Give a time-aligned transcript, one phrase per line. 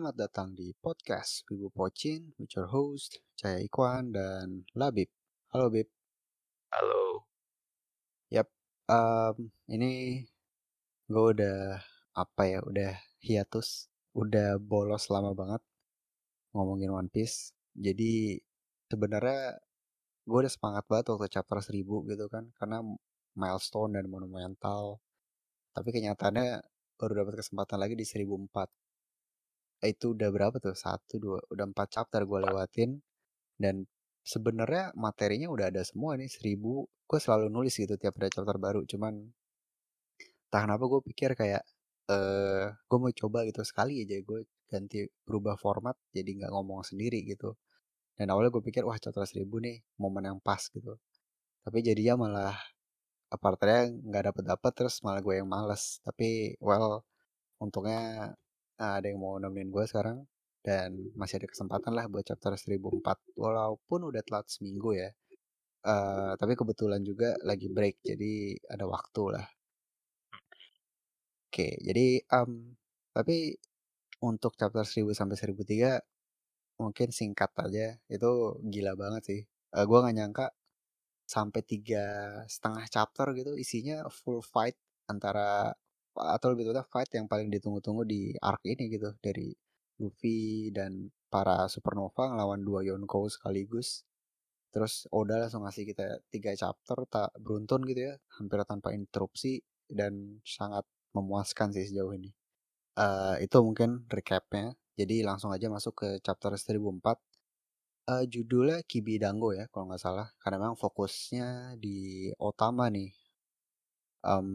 [0.00, 5.12] selamat datang di podcast Wibu Pocin with your host Cahaya Ikwan dan Labib.
[5.52, 5.92] Halo Bib.
[6.72, 7.28] Halo.
[8.32, 8.48] Yap,
[8.88, 10.24] um, ini
[11.04, 11.84] gue udah
[12.16, 15.60] apa ya, udah hiatus, udah bolos lama banget
[16.56, 17.52] ngomongin One Piece.
[17.76, 18.40] Jadi
[18.88, 19.60] sebenarnya
[20.24, 21.76] gue udah semangat banget waktu chapter 1000
[22.08, 22.80] gitu kan, karena
[23.36, 24.96] milestone dan monumental.
[25.76, 26.64] Tapi kenyataannya
[26.96, 28.79] baru dapat kesempatan lagi di 1004
[29.84, 30.76] itu udah berapa tuh?
[30.76, 33.00] Satu dua udah empat chapter gue lewatin.
[33.56, 33.84] Dan
[34.24, 36.88] sebenarnya materinya udah ada semua nih seribu.
[37.08, 39.14] Gue selalu nulis gitu tiap ada chapter baru cuman
[40.50, 41.62] entah kenapa gue pikir kayak
[42.10, 47.22] eh gue mau coba gitu sekali aja gue ganti berubah format jadi nggak ngomong sendiri
[47.26, 47.54] gitu.
[48.18, 50.98] Dan awalnya gue pikir wah chapter seribu nih momen yang pas gitu.
[51.64, 52.56] Tapi jadinya malah
[53.30, 56.02] apartnya nggak dapet dapet terus malah gue yang males.
[56.06, 57.06] Tapi well
[57.62, 58.34] untungnya
[58.80, 60.24] ada yang mau nemenin gue sekarang
[60.64, 65.12] dan masih ada kesempatan lah buat chapter 1004 walaupun udah telat seminggu ya.
[65.80, 69.46] Uh, tapi kebetulan juga lagi break jadi ada waktu lah.
[71.48, 72.76] Oke jadi um,
[73.12, 73.56] tapi
[74.24, 78.30] untuk chapter 1000 sampai 1003 mungkin singkat aja itu
[78.64, 79.40] gila banget sih.
[79.76, 80.46] Uh, gue nggak nyangka
[81.28, 82.04] sampai tiga
[82.50, 84.74] setengah chapter gitu isinya full fight
[85.06, 85.72] antara
[86.20, 89.50] atau lebih tepatnya fight yang paling ditunggu-tunggu di arc ini gitu dari
[90.00, 94.04] Luffy dan para supernova ngelawan dua Yonko sekaligus.
[94.70, 99.60] Terus Oda langsung ngasih kita tiga chapter tak beruntun gitu ya hampir tanpa interupsi
[99.90, 102.30] dan sangat memuaskan sih sejauh ini.
[102.94, 104.78] Uh, itu mungkin recapnya.
[104.94, 107.18] Jadi langsung aja masuk ke chapter 1004
[108.10, 110.28] uh, judulnya Kibi Dango ya kalau nggak salah.
[110.42, 113.10] Karena memang fokusnya di Otama nih
[114.24, 114.48] um,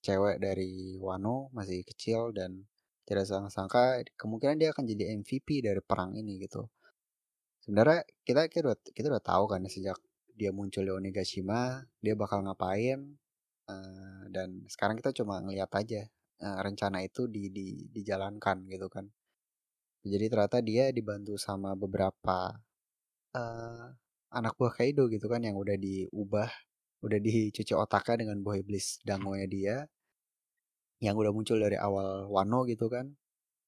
[0.00, 2.64] cewek dari Wano masih kecil dan
[3.04, 6.70] tidak sangka kemungkinan dia akan jadi MVP dari perang ini gitu.
[7.60, 9.98] Sebenarnya kita kita udah, kita udah tahu kan sejak
[10.32, 13.18] dia muncul di Onigashima dia bakal ngapain
[13.68, 16.06] uh, dan sekarang kita cuma ngeliat aja
[16.40, 19.10] uh, rencana itu di, di dijalankan gitu kan.
[20.00, 22.56] Jadi ternyata dia dibantu sama beberapa
[23.36, 23.86] uh,
[24.32, 26.48] anak buah Kaido gitu kan yang udah diubah
[27.00, 29.76] udah dicuci otaknya dengan buah iblis dangonya dia
[31.00, 33.16] yang udah muncul dari awal Wano gitu kan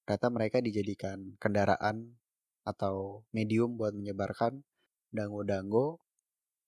[0.05, 2.21] ternyata mereka dijadikan kendaraan
[2.63, 4.61] atau medium buat menyebarkan
[5.11, 6.03] dango-dango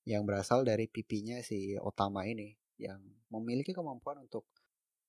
[0.05, 3.01] yang berasal dari pipinya si Otama ini yang
[3.33, 4.45] memiliki kemampuan untuk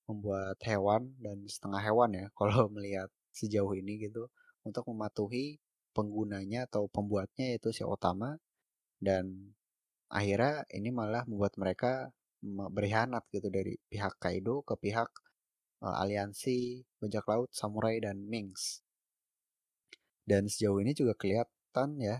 [0.06, 4.28] membuat hewan dan setengah hewan ya kalau melihat sejauh ini gitu
[4.64, 5.60] untuk mematuhi
[5.92, 8.36] penggunanya atau pembuatnya yaitu si Otama
[9.00, 9.52] dan
[10.12, 12.10] akhirnya ini malah membuat mereka
[12.46, 15.10] berkhianat gitu dari pihak Kaido ke pihak
[15.82, 18.86] uh, aliansi bajak laut samurai dan Mings
[20.26, 22.18] dan sejauh ini juga kelihatan ya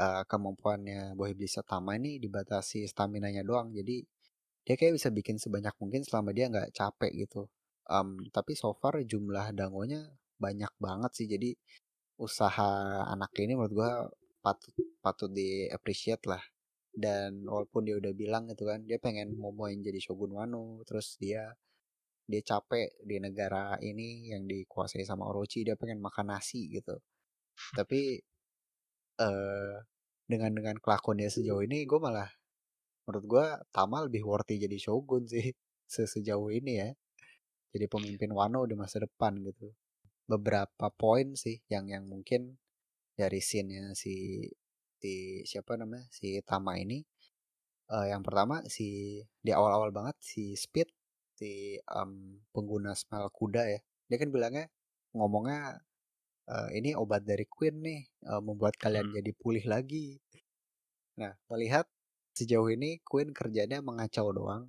[0.00, 3.74] uh, kemampuannya Boy Iblis Tama ini dibatasi stamina nya doang.
[3.74, 4.06] Jadi
[4.64, 7.50] dia kayak bisa bikin sebanyak mungkin selama dia nggak capek gitu.
[7.90, 10.06] Um, tapi so far jumlah dangonya
[10.38, 11.26] banyak banget sih.
[11.26, 11.50] Jadi
[12.22, 13.90] usaha anak ini menurut gua
[14.40, 14.72] patut
[15.04, 16.40] patut di appreciate lah
[16.90, 21.54] dan walaupun dia udah bilang gitu kan dia pengen momoin jadi shogun Wano terus dia
[22.30, 26.94] dia capek di negara ini yang dikuasai sama Orochi dia pengen makan nasi gitu.
[27.74, 28.22] Tapi
[29.18, 29.76] uh,
[30.30, 32.30] dengan dengan kelakuan dia sejauh ini gue malah
[33.10, 35.50] menurut gue Tama lebih worthy jadi shogun sih
[36.14, 36.90] sejauh ini ya.
[37.74, 39.74] Jadi pemimpin Wano di masa depan gitu.
[40.30, 42.54] Beberapa poin sih yang yang mungkin
[43.18, 44.46] dari scene-nya si
[45.00, 47.00] si siapa namanya si Tama ini
[47.90, 50.88] uh, yang pertama si di awal-awal banget si Speed
[51.34, 53.80] si um, pengguna smell kuda ya.
[54.12, 54.68] Dia kan bilangnya
[55.16, 55.80] ngomongnya
[56.52, 59.16] uh, ini obat dari Queen nih uh, membuat kalian hmm.
[59.16, 60.20] jadi pulih lagi.
[61.16, 61.88] Nah melihat
[62.36, 64.68] sejauh ini Queen kerjanya mengacau doang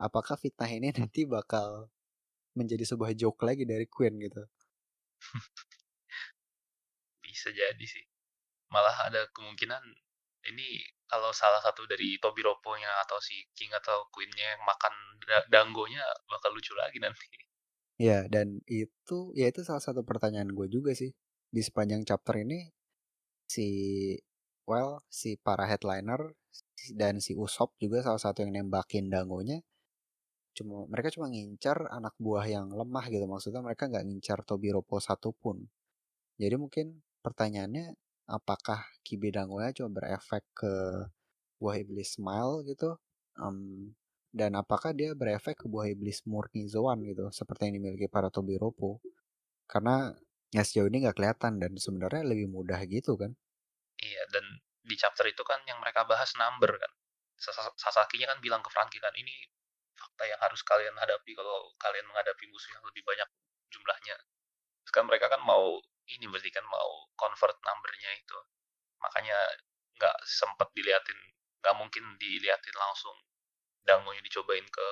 [0.00, 1.92] apakah fitnah ini nanti bakal
[2.56, 4.42] menjadi sebuah joke lagi dari Queen gitu?
[7.24, 8.13] Bisa jadi sih
[8.74, 9.82] malah ada kemungkinan
[10.50, 14.94] ini kalau salah satu dari Tobi Ropo-nya atau si King atau Queen-nya yang makan
[15.46, 17.30] danggonya bakal lucu lagi nanti.
[17.94, 21.14] Ya, dan itu ya itu salah satu pertanyaan gue juga sih.
[21.54, 22.66] Di sepanjang chapter ini
[23.46, 23.68] si
[24.66, 26.34] well, si para headliner
[26.98, 29.62] dan si Usop juga salah satu yang nembakin dangonya
[30.54, 35.02] cuma mereka cuma ngincar anak buah yang lemah gitu maksudnya mereka nggak ngincar Tobi Ropo
[35.02, 35.66] satupun
[36.38, 37.98] jadi mungkin pertanyaannya
[38.28, 40.72] apakah Kibidangoya cuma berefek ke
[41.60, 42.96] buah iblis smile gitu
[43.40, 43.90] um,
[44.34, 49.00] dan apakah dia berefek ke buah iblis murni Zoan gitu seperti yang dimiliki para Tobiropo
[49.70, 50.12] karena
[50.54, 53.34] Ya sejauh ini nggak kelihatan dan sebenarnya lebih mudah gitu kan?
[53.98, 54.46] Iya, dan
[54.86, 56.92] di chapter itu kan yang mereka bahas number kan.
[57.34, 59.50] Sasa Sasakinya kan bilang ke Franky kan, "Ini
[59.98, 63.26] fakta yang harus kalian hadapi kalau kalian menghadapi musuh yang lebih banyak
[63.74, 64.14] jumlahnya."
[64.86, 68.38] Terus kan mereka kan mau ini berarti kan mau convert numbernya itu.
[69.00, 69.38] Makanya
[69.96, 71.18] nggak sempet diliatin,
[71.64, 73.16] nggak mungkin diliatin langsung
[73.84, 74.88] dangonya dicobain ke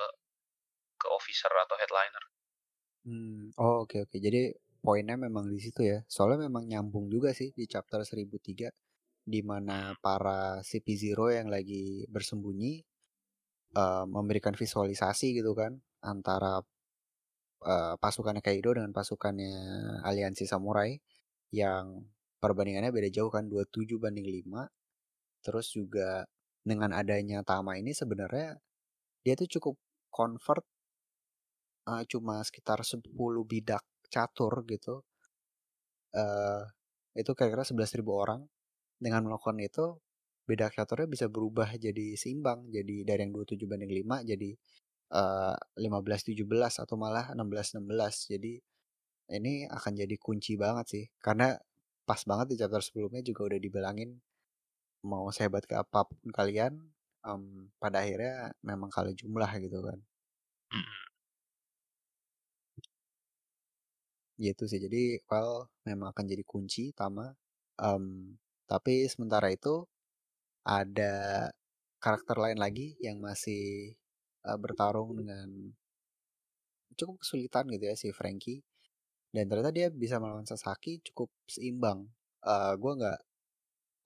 [1.01, 2.25] ke officer atau headliner.
[3.03, 4.17] Hmm, oh oke oke.
[4.17, 5.99] Jadi poinnya memang di situ ya.
[6.07, 8.71] Soalnya memang nyambung juga sih di chapter 1003
[9.23, 12.83] di mana para CP0 yang lagi bersembunyi
[13.79, 16.59] uh, memberikan visualisasi gitu kan antara
[17.63, 19.55] uh, pasukannya Kaido dengan pasukannya
[20.03, 20.99] aliansi samurai
[21.55, 22.07] yang
[22.43, 25.47] perbandingannya beda jauh kan 27 banding 5.
[25.47, 26.27] Terus juga
[26.63, 28.59] dengan adanya Tama ini sebenarnya
[29.23, 29.75] dia tuh cukup
[30.11, 30.67] convert
[31.87, 33.07] uh, cuma sekitar 10
[33.47, 35.03] bidak catur gitu.
[36.13, 36.67] Uh,
[37.17, 38.41] itu kira-kira 11.000 orang.
[39.03, 39.99] Dengan melakukan itu,
[40.47, 42.71] bidak caturnya bisa berubah jadi seimbang.
[42.71, 44.51] Jadi dari yang 27 banding 5 jadi
[45.13, 46.43] uh, 15-17
[46.83, 48.33] atau malah 16-16.
[48.33, 48.53] Jadi
[49.33, 51.05] ini akan jadi kunci banget sih.
[51.21, 51.57] Karena
[52.09, 54.11] pas banget di chapter sebelumnya juga udah dibilangin
[55.07, 56.79] mau sehebat ke apa pun kalian,
[57.27, 59.99] um, pada akhirnya memang kalah jumlah gitu kan.
[64.43, 67.31] gitu sih jadi well memang akan jadi kunci Tama
[67.79, 68.35] um,
[68.67, 69.87] tapi sementara itu
[70.67, 71.47] ada
[72.03, 73.95] karakter lain lagi yang masih
[74.47, 75.49] uh, bertarung dengan
[76.99, 78.61] cukup kesulitan gitu ya si Frankie
[79.33, 82.05] dan ternyata dia bisa melawan Sasaki cukup seimbang
[82.45, 83.21] uh, gue nggak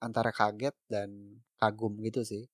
[0.01, 2.47] antara kaget dan kagum gitu sih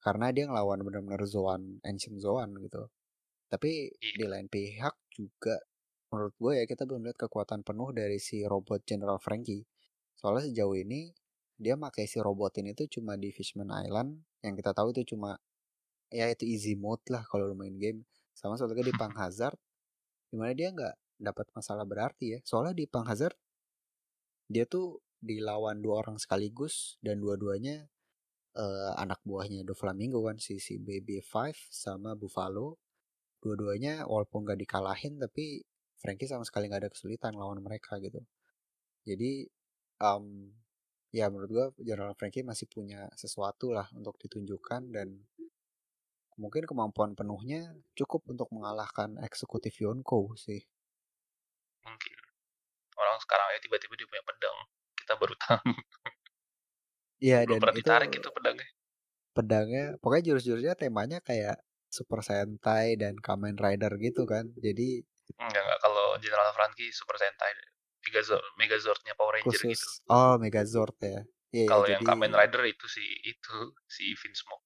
[0.00, 2.88] karena dia ngelawan benar-benar Zoan Ancient Zoan gitu
[3.50, 4.14] tapi iya.
[4.16, 5.58] di lain pihak juga
[6.10, 9.66] menurut gue ya kita belum lihat kekuatan penuh dari si robot General Frankie.
[10.18, 11.10] Soalnya sejauh ini
[11.58, 15.34] dia pakai si robot ini tuh cuma di Fishman Island yang kita tahu itu cuma
[16.10, 18.04] ya itu easy mode lah kalau lo main game.
[18.34, 19.56] Sama satu lagi di Pang Hazard
[20.30, 22.38] di mana dia nggak dapat masalah berarti ya.
[22.42, 23.36] Soalnya di Pang Hazard
[24.50, 27.86] dia tuh dilawan dua orang sekaligus dan dua-duanya
[28.56, 32.80] uh, anak buahnya Do Flamingo kan si si Baby Five sama Buffalo
[33.40, 35.64] dua-duanya walaupun gak dikalahin tapi
[36.00, 38.24] Frankie sama sekali nggak ada kesulitan lawan mereka gitu.
[39.04, 39.44] Jadi
[40.00, 40.48] um,
[41.12, 45.12] ya menurut gue General Frankie masih punya sesuatu lah untuk ditunjukkan dan
[46.40, 50.64] mungkin kemampuan penuhnya cukup untuk mengalahkan eksekutif Yonko sih.
[51.84, 52.16] Mungkin
[52.96, 54.56] orang sekarang ya tiba-tiba dia punya pedang,
[54.96, 55.72] kita baru tahu.
[57.20, 58.68] Iya dan pernah itu ditarik itu pedangnya.
[59.36, 61.60] Pedangnya pokoknya jurus-jurusnya temanya kayak
[61.92, 64.48] Super Sentai dan Kamen Rider gitu kan.
[64.56, 65.04] Jadi
[65.36, 65.78] Enggak, enggak.
[65.84, 67.52] Kalau General Frankie Super Sentai
[68.00, 69.76] Megazord, Megazordnya Power Ranger khusus.
[69.76, 69.86] gitu.
[70.08, 71.20] Oh, Megazord ya.
[71.50, 72.10] Iya, Kalau ya, yang jadi...
[72.14, 74.64] Kamen Rider itu si itu si Vince Smoke.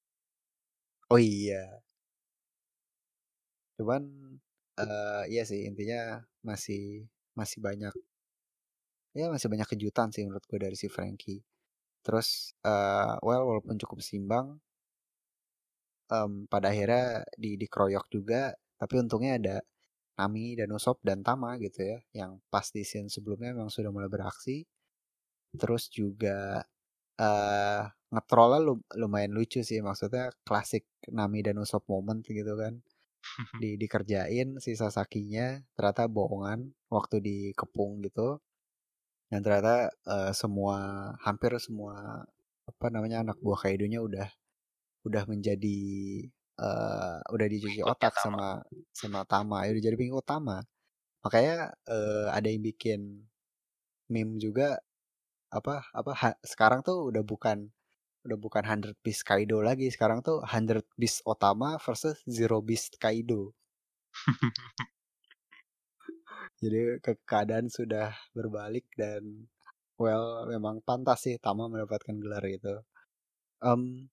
[1.11, 1.85] Oh iya.
[3.79, 4.03] Cuman
[4.83, 7.07] uh, iya sih intinya masih
[7.39, 7.95] masih banyak
[9.15, 11.41] ya masih banyak kejutan sih menurut gue dari si Frankie.
[12.05, 12.29] Terus
[12.67, 14.47] uh, well walaupun cukup simbang
[16.13, 19.57] um, pada akhirnya di dikeroyok juga tapi untungnya ada
[20.21, 24.11] Nami dan Usopp dan Tama gitu ya yang pas di scene sebelumnya memang sudah mulai
[24.11, 24.63] beraksi
[25.55, 26.63] terus juga
[27.19, 27.83] uh,
[28.15, 28.61] ngetrollnya
[29.01, 32.81] lumayan lucu sih maksudnya klasik Nami dan Usopp moment gitu kan.
[33.63, 38.39] Di dikerjain si Sasakinya ternyata bohongan waktu dikepung gitu.
[39.29, 42.23] Dan ternyata uh, semua hampir semua
[42.65, 44.29] apa namanya anak buah Kaidonya udah
[45.05, 45.81] udah menjadi
[46.61, 48.63] uh, udah dicuci otak sama
[48.95, 50.65] sama Tama ya udah jadi pengikut utama
[51.25, 53.01] makanya uh, ada yang bikin
[54.13, 54.81] meme juga
[55.53, 57.71] apa apa ha, sekarang tuh udah bukan
[58.25, 63.53] udah bukan 100 beast Kaido lagi sekarang tuh 100 beast Otama versus zero beast Kaido.
[66.65, 69.49] Jadi ke keadaan sudah berbalik dan
[70.01, 72.81] well memang pantas sih Tama mendapatkan gelar itu.
[73.61, 74.09] Um,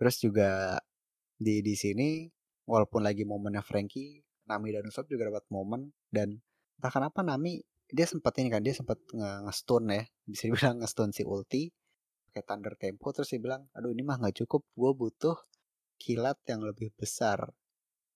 [0.00, 0.80] terus juga
[1.36, 2.24] di di sini
[2.64, 6.40] walaupun lagi momennya Frankie Nami dan Usopp juga dapat momen dan
[6.80, 7.60] entah kenapa Nami
[7.92, 11.68] dia sempat ini kan dia sempat nge-stun ya bisa dibilang nge-stun si ulti
[12.32, 15.36] pakai Thunder Tempo terus dia bilang aduh ini mah nggak cukup gue butuh
[16.00, 17.52] kilat yang lebih besar.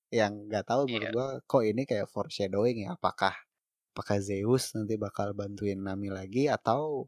[0.08, 1.12] Yang nggak tahu menurut yeah.
[1.12, 2.96] gue kok ini kayak foreshadowing ya?
[2.96, 3.36] Apakah
[3.92, 7.04] apakah Zeus nanti bakal bantuin Nami lagi atau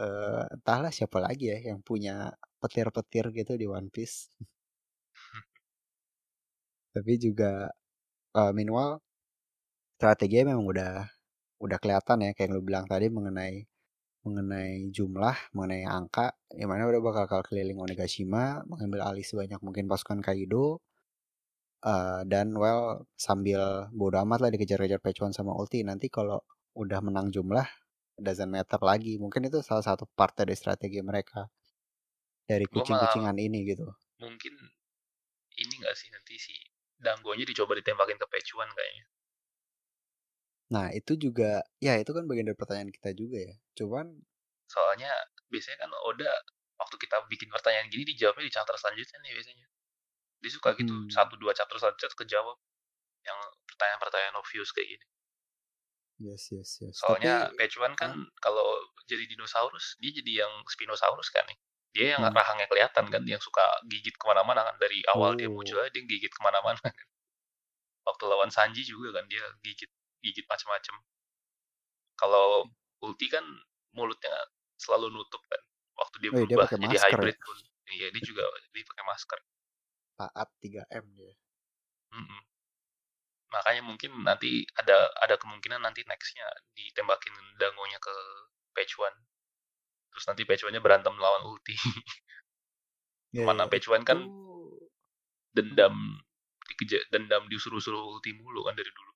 [0.00, 4.32] uh, entahlah siapa lagi ya yang punya petir-petir gitu di One Piece.
[6.96, 7.68] Tapi juga
[8.32, 9.04] uh, meanwhile
[10.00, 11.04] strategi memang udah
[11.60, 13.69] udah kelihatan ya kayak yang lu bilang tadi mengenai
[14.20, 20.20] mengenai jumlah, mengenai angka, yang mana udah bakal keliling Onigashima, mengambil alih sebanyak mungkin pasukan
[20.20, 20.84] Kaido,
[21.84, 25.80] uh, dan well sambil bodo amat lah dikejar-kejar Pechuan sama Ulti.
[25.80, 26.44] Nanti kalau
[26.76, 27.64] udah menang jumlah,
[28.20, 29.16] doesn't matter lagi.
[29.16, 31.48] Mungkin itu salah satu part dari strategi mereka
[32.44, 33.88] dari kucing-kucingan ini gitu.
[34.20, 34.54] Mungkin
[35.60, 36.54] ini gak sih nanti si
[37.00, 39.04] Danggonya dicoba ditembakin ke Pechuan kayaknya.
[40.70, 43.54] Nah, itu juga ya itu kan bagian dari pertanyaan kita juga ya.
[43.74, 44.06] Cuman
[44.70, 45.10] soalnya
[45.50, 46.30] biasanya kan Oda
[46.78, 49.66] waktu kita bikin pertanyaan gini dijawabnya di chapter selanjutnya nih biasanya.
[50.40, 51.10] Dia suka gitu hmm.
[51.10, 52.56] satu dua chapter selanjutnya kejawab
[53.26, 55.06] yang pertanyaan-pertanyaan obvious kayak gini.
[56.20, 56.94] Yes, yes, yes.
[57.00, 58.30] Soalnya Tapi, Pechuan kan hmm.
[58.38, 58.78] kalau
[59.10, 61.58] jadi dinosaurus dia jadi yang Spinosaurus kan nih.
[61.90, 62.30] Dia yang hmm.
[62.30, 65.36] rahangnya kelihatan kan, yang suka gigit ke mana-mana kan dari awal oh.
[65.36, 66.78] dia muncul dia gigit ke mana-mana.
[68.08, 70.94] Waktu lawan Sanji juga kan dia gigit gigit macam-macam.
[72.16, 72.68] Kalau
[73.00, 73.44] ulti kan
[73.96, 74.32] mulutnya
[74.76, 75.62] selalu nutup kan.
[76.00, 77.44] Waktu dia oh, berubah dia jadi masker, hybrid ya?
[77.44, 77.58] pun.
[77.90, 79.38] Iya, dia juga dia pakai masker.
[80.20, 81.32] Taat 3M dia.
[82.10, 82.40] Mm -mm.
[83.50, 86.46] Makanya mungkin nanti ada ada kemungkinan nanti nextnya
[86.76, 88.14] ditembakin dangonya ke
[88.70, 89.12] Pechuan.
[90.14, 91.74] Terus nanti Pechuannya berantem lawan ulti.
[93.34, 94.22] yeah, Mana yeah, Pechuan kan
[95.50, 96.22] dendam
[96.70, 99.09] dikejar dendam disuruh-suruh ulti mulu kan dari dulu.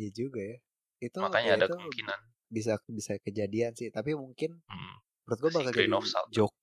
[0.00, 0.56] Iya juga ya.
[1.04, 2.18] Itu Makanya ya ada itu kemungkinan.
[2.48, 4.94] Bisa bisa kejadian sih, tapi mungkin hmm.
[5.28, 5.92] menurut gue bakal jadi
[6.32, 6.56] joke.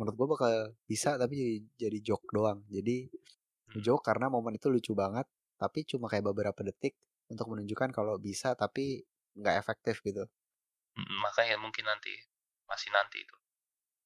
[0.00, 0.52] Menurut gue bakal
[0.88, 2.64] bisa tapi jadi jadi joke doang.
[2.72, 3.84] Jadi hmm.
[3.84, 5.28] joke karena momen itu lucu banget,
[5.60, 6.96] tapi cuma kayak beberapa detik
[7.28, 9.04] untuk menunjukkan kalau bisa tapi
[9.36, 10.24] nggak efektif gitu.
[10.96, 12.10] Hmm, makanya mungkin nanti
[12.66, 13.36] masih nanti itu.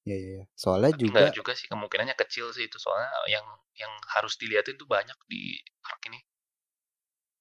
[0.05, 0.35] Iya iya.
[0.37, 0.43] Ya.
[0.53, 3.47] Soalnya Tapi juga juga sih kemungkinannya kecil sih itu soalnya yang
[3.79, 6.21] yang harus dilihat itu banyak di arc ini.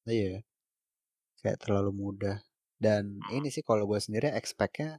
[0.08, 0.44] Iya
[1.44, 2.40] kayak terlalu mudah.
[2.80, 4.98] Dan ini sih kalau gue sendiri expectnya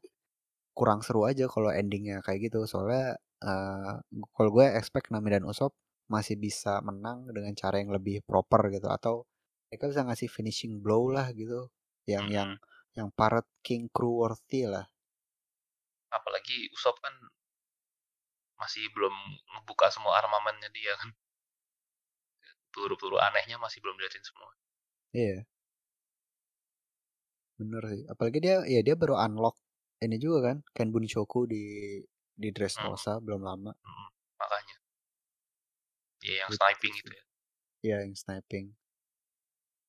[0.77, 2.69] kurang seru aja kalau endingnya kayak gitu.
[2.69, 4.05] Soalnya uh,
[4.37, 5.73] kalau gue expect Nami dan Usop
[6.13, 8.93] masih bisa menang dengan cara yang lebih proper gitu.
[8.93, 9.25] Atau
[9.73, 11.73] mereka bisa ngasih finishing blow lah gitu
[12.05, 12.37] yang hmm.
[12.37, 12.51] yang
[12.95, 14.85] yang Parrot King Crew worthy lah.
[16.13, 17.17] Apalagi Usop kan
[18.55, 19.13] masih belum
[19.51, 21.11] ngebuka semua armamennya dia kan.
[22.71, 24.51] Peluru-peluru anehnya masih belum dilihatin semua.
[25.15, 25.47] Iya
[27.61, 28.03] Bener sih.
[28.11, 29.59] Apalagi dia ya dia baru unlock
[30.03, 31.65] ini juga kan Ken Bunshoku di
[32.35, 33.23] di Dressrosa hmm.
[33.25, 33.73] belum lama.
[33.73, 34.09] Hmm,
[34.39, 34.77] makanya.
[36.25, 37.25] Iya yang gitu sniping itu ya.
[37.85, 38.67] Iya yang sniping.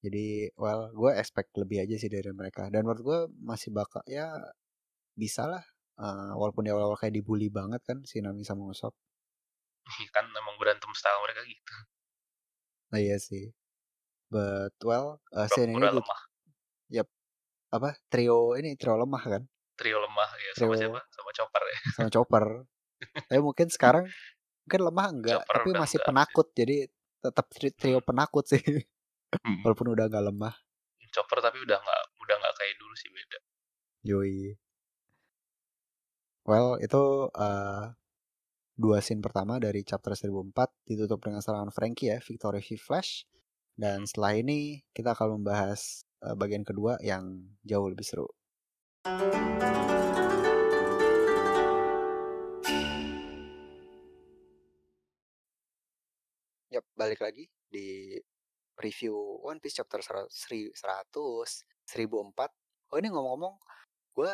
[0.05, 0.25] Jadi
[0.62, 4.29] well gue expect lebih aja sih dari mereka dan menurut gue masih bakal ya
[5.17, 5.63] bisa lah
[5.98, 8.93] uh, walaupun di awal-awal kayak dibully banget kan si Nami sama Usopp.
[10.15, 11.74] kan emang berantem style mereka gitu.
[12.93, 13.50] Nah iya sih.
[14.29, 16.22] But well, uh, scene ini lemah.
[16.89, 17.07] Yap,
[17.75, 19.44] apa trio ini trio lemah kan?
[19.75, 21.00] Trio lemah ya trio, sama siapa?
[21.12, 21.77] Sama chopper ya.
[21.96, 22.46] sama chopper.
[23.27, 24.05] Tapi mungkin sekarang
[24.65, 26.08] mungkin lemah enggak chopper tapi masih enggak.
[26.10, 26.77] penakut jadi
[27.22, 28.08] tetap trio hmm.
[28.08, 28.62] penakut sih.
[29.36, 29.60] Hmm.
[29.67, 30.55] walaupun udah nggak lemah.
[31.12, 33.39] Chopper tapi udah nggak udah nggak kayak dulu sih beda.
[34.08, 34.55] Yoi.
[36.48, 37.91] Well itu uh,
[38.79, 40.55] dua scene pertama dari chapter 1004
[40.88, 43.27] ditutup dengan serangan Frankie ya Victory Flash.
[43.75, 44.08] Dan hmm.
[44.08, 48.25] setelah ini kita akan membahas bagian kedua yang jauh lebih seru.
[56.74, 58.17] Yap, balik lagi di
[58.82, 59.13] review
[59.46, 61.94] One Piece chapter 100, 1004.
[62.89, 63.55] Oh ini ngomong-ngomong,
[64.17, 64.34] gue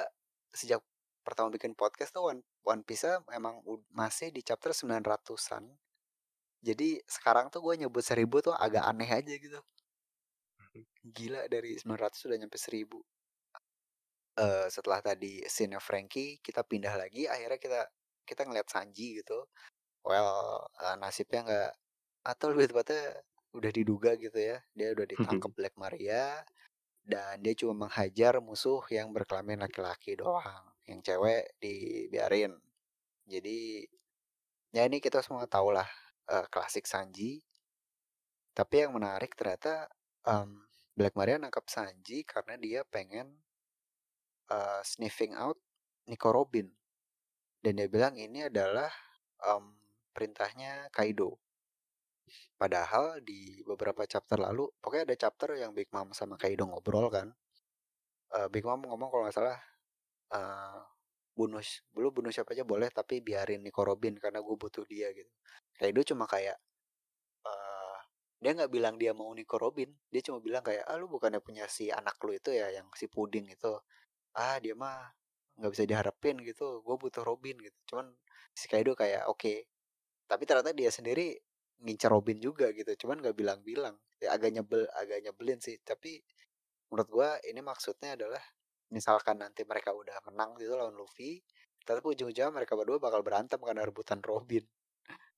[0.55, 0.79] sejak
[1.27, 3.59] pertama bikin podcast tuh One, One Piece emang
[3.91, 5.67] masih di chapter 900-an.
[6.63, 9.59] Jadi sekarang tuh gue nyebut 1000 tuh agak aneh aja gitu
[11.01, 13.01] gila dari 900 sudah nyampe 1000 uh,
[14.37, 17.81] eh, setelah tadi scene Frankie kita pindah lagi akhirnya kita
[18.25, 19.49] kita ngeliat Sanji gitu.
[20.05, 21.71] Well uh, nasibnya nggak
[22.21, 23.17] atau lebih tepatnya
[23.51, 26.39] udah diduga gitu ya dia udah ditangkap Black Maria
[27.01, 32.53] dan dia cuma menghajar musuh yang berkelamin laki-laki doang yang cewek dibiarin.
[33.25, 33.85] Jadi
[34.71, 35.87] ya ini kita semua tahu lah
[36.29, 37.41] uh, klasik Sanji.
[38.51, 39.87] Tapi yang menarik ternyata
[40.27, 43.31] um, Black Maria nangkap Sanji karena dia pengen
[44.51, 45.57] uh, sniffing out
[46.07, 46.67] Nico Robin
[47.61, 48.89] dan dia bilang ini adalah
[49.45, 49.77] um,
[50.11, 51.37] perintahnya Kaido.
[52.57, 57.27] Padahal di beberapa chapter lalu, pokoknya ada chapter yang Big Mom sama Kaido ngobrol kan.
[58.31, 59.59] Uh, Big Mom ngomong kalau nggak salah,
[60.33, 60.79] uh,
[61.37, 65.29] bunuh, belum bunuh siapa aja boleh, tapi biarin Nico Robin karena gue butuh dia gitu.
[65.75, 66.57] Kaido cuma kayak,
[68.41, 71.69] dia nggak bilang dia mau Nico Robin dia cuma bilang kayak ah lu bukannya punya
[71.69, 73.77] si anak lu itu ya yang si puding itu?
[74.33, 75.13] Ah dia mah
[75.61, 77.77] nggak bisa diharapin gitu gue butuh Robin gitu.
[77.93, 78.09] Cuman
[78.57, 79.39] si Kaido kayak oke.
[79.39, 79.57] Okay.
[80.31, 81.35] tapi ternyata dia sendiri
[81.83, 83.95] ngincar Robin juga gitu cuman nggak bilang-bilang.
[84.17, 85.77] Ya agak nyebel agak nyebelin sih.
[85.85, 86.17] Tapi
[86.89, 88.41] menurut gue ini maksudnya adalah
[88.89, 91.39] misalkan nanti mereka udah menang gitu lawan Luffy
[91.81, 94.61] tapi ujung-ujungnya mereka berdua bakal berantem karena rebutan Robin.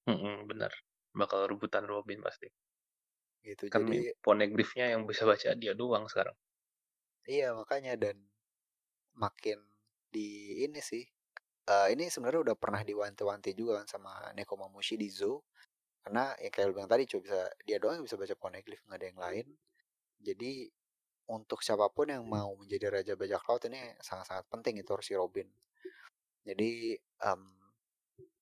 [0.07, 0.71] Mm -mm, bener.
[1.15, 2.47] Bakal rebutan Robin pasti
[3.43, 3.67] gitu.
[3.67, 6.35] Kan jadi poneglyphnya yang bisa baca dia doang sekarang.
[7.27, 8.19] Iya makanya dan
[9.15, 9.59] makin
[10.09, 11.03] di ini sih
[11.69, 15.43] uh, ini sebenarnya udah pernah diwanti-wanti juga kan sama Nekomamushi di Zoo.
[16.03, 18.99] Karena yang kayak lu bilang tadi cuma bisa dia doang yang bisa baca poneglyph nggak
[18.99, 19.47] ada yang lain.
[20.19, 20.51] Jadi
[21.31, 25.47] untuk siapa pun yang mau menjadi raja bajak laut ini sangat-sangat penting itu si Robin.
[26.43, 27.55] Jadi um,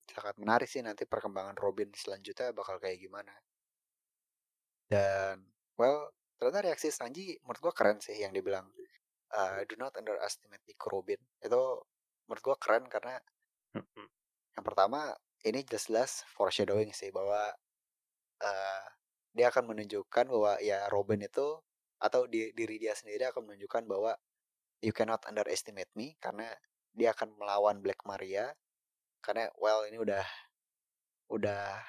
[0.10, 3.32] sangat menarik sih nanti perkembangan Robin selanjutnya bakal kayak gimana
[4.92, 5.40] dan
[5.80, 8.68] well ternyata reaksi Sanji menurut gua keren sih yang dibilang
[9.32, 11.20] uh, do not underestimate Nico Robin.
[11.40, 11.88] Itu
[12.28, 13.16] menurut gua keren karena
[14.52, 15.16] yang pertama
[15.48, 17.56] ini jelas-jelas foreshadowing sih bahwa
[18.44, 18.86] uh,
[19.32, 21.56] dia akan menunjukkan bahwa ya Robin itu
[22.02, 24.12] atau di, diri dia sendiri akan menunjukkan bahwa
[24.84, 26.52] you cannot underestimate me karena
[26.92, 28.52] dia akan melawan Black Maria.
[29.24, 30.26] Karena well ini udah
[31.32, 31.80] udah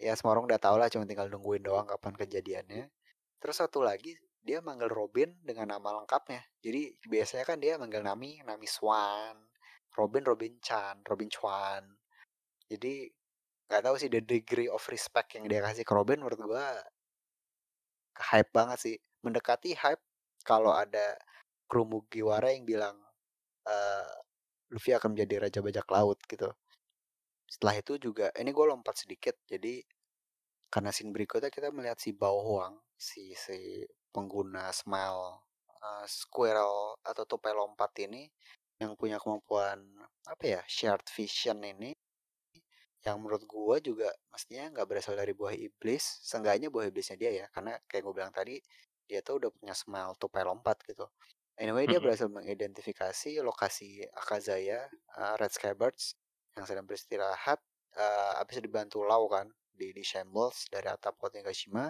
[0.00, 2.88] ya semua orang udah tahu lah cuma tinggal nungguin doang kapan kejadiannya.
[3.40, 6.40] Terus satu lagi dia manggil Robin dengan nama lengkapnya.
[6.64, 9.36] Jadi biasanya kan dia manggil Nami Nami Swan
[9.94, 11.84] Robin Robin Chan Robin Chuan.
[12.66, 13.04] Jadi
[13.68, 16.66] nggak tahu sih the degree of respect yang dia kasih ke Robin menurut gue
[18.16, 18.96] hype banget sih.
[19.20, 20.00] Mendekati hype
[20.42, 21.20] kalau ada
[21.68, 22.96] kru Mugiwara yang bilang
[23.68, 24.12] uh,
[24.72, 26.48] Luffy akan menjadi raja bajak laut gitu
[27.50, 29.82] setelah itu juga ini gue lompat sedikit jadi
[30.70, 33.82] karena scene berikutnya kita melihat si Bao Huang si si
[34.14, 35.42] pengguna smile
[35.82, 38.30] uh, squirrel atau tupai lompat ini
[38.78, 39.82] yang punya kemampuan
[40.30, 41.90] apa ya shared vision ini
[43.02, 47.46] yang menurut gue juga mestinya nggak berasal dari buah iblis seenggaknya buah iblisnya dia ya
[47.50, 48.62] karena kayak gue bilang tadi
[49.10, 51.10] dia tuh udah punya smile tupai lompat gitu.
[51.58, 54.86] Anyway dia berhasil mengidentifikasi lokasi Akazaya
[55.18, 56.14] uh, Red Scabbards
[56.60, 57.58] yang sedang beristirahat
[57.96, 61.88] uh, habis dibantu Lau kan di di Shambles dari atap kota Higashima.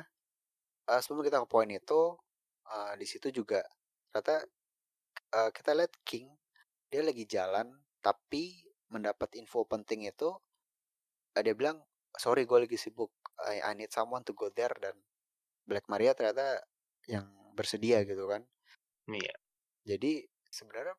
[0.86, 2.14] Uh, sebelum kita ke poin itu
[2.70, 3.62] uh, di situ juga
[4.10, 4.42] ternyata
[5.38, 6.30] uh, kita lihat King
[6.90, 7.70] dia lagi jalan
[8.02, 11.78] tapi mendapat info penting itu uh, dia bilang
[12.18, 13.12] sorry gue lagi sibuk.
[13.40, 14.74] I, I need someone to go there.
[14.78, 14.96] Dan
[15.62, 16.58] Black Maria ternyata
[17.06, 18.42] yang bersedia gitu kan.
[19.06, 19.36] Iya.
[19.86, 20.98] Jadi sebenarnya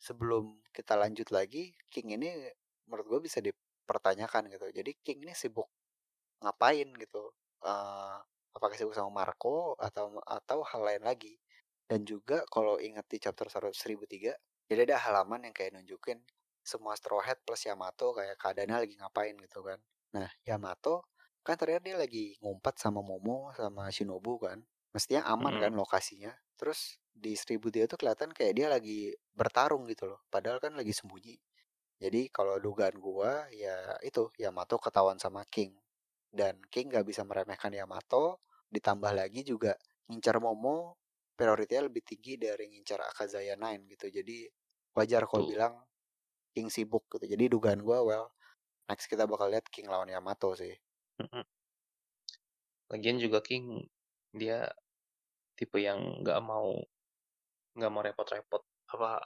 [0.00, 2.48] sebelum kita lanjut lagi King ini
[2.90, 5.70] menurut gue bisa dipertanyakan gitu jadi King ini sibuk
[6.42, 7.30] ngapain gitu
[7.62, 8.18] uh,
[8.50, 11.38] apakah sibuk sama Marco atau atau hal lain lagi
[11.86, 14.34] dan juga kalau ingat di chapter 1003
[14.70, 16.22] jadi ada halaman yang kayak nunjukin
[16.62, 19.82] semua Straw Hat plus Yamato kayak keadaannya lagi ngapain gitu kan.
[20.14, 21.10] Nah, Yamato
[21.42, 24.62] kan ternyata dia lagi ngumpet sama Momo sama Shinobu kan.
[24.94, 25.62] Mestinya aman Mm-mm.
[25.66, 26.32] kan lokasinya.
[26.54, 30.22] Terus di Seribu dia tuh kelihatan kayak dia lagi bertarung gitu loh.
[30.30, 31.34] Padahal kan lagi sembunyi.
[32.00, 35.76] Jadi kalau dugaan gua ya itu Yamato ketahuan sama King.
[36.32, 38.40] Dan King gak bisa meremehkan Yamato.
[38.72, 39.76] Ditambah lagi juga
[40.08, 40.96] ngincar Momo
[41.36, 44.08] prioritasnya lebih tinggi dari ngincar Akazaya Nine gitu.
[44.08, 44.44] Jadi
[44.96, 45.74] wajar kalau bilang
[46.56, 47.24] King sibuk gitu.
[47.28, 48.32] Jadi dugaan gue well
[48.88, 50.72] next kita bakal lihat King lawan Yamato sih.
[52.90, 53.80] Lagian juga King
[54.32, 54.68] dia
[55.54, 56.76] tipe yang nggak mau
[57.76, 59.20] nggak mau repot-repot apa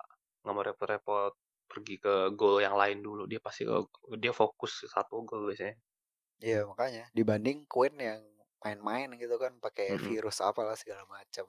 [0.44, 1.32] nggak mau repot-repot
[1.74, 3.66] pergi ke goal yang lain dulu dia pasti
[4.22, 5.74] dia fokus satu goal biasanya.
[6.38, 8.22] Iya makanya dibanding Queen yang
[8.62, 10.06] main-main gitu kan pakai mm -hmm.
[10.08, 11.44] virus apalah segala macam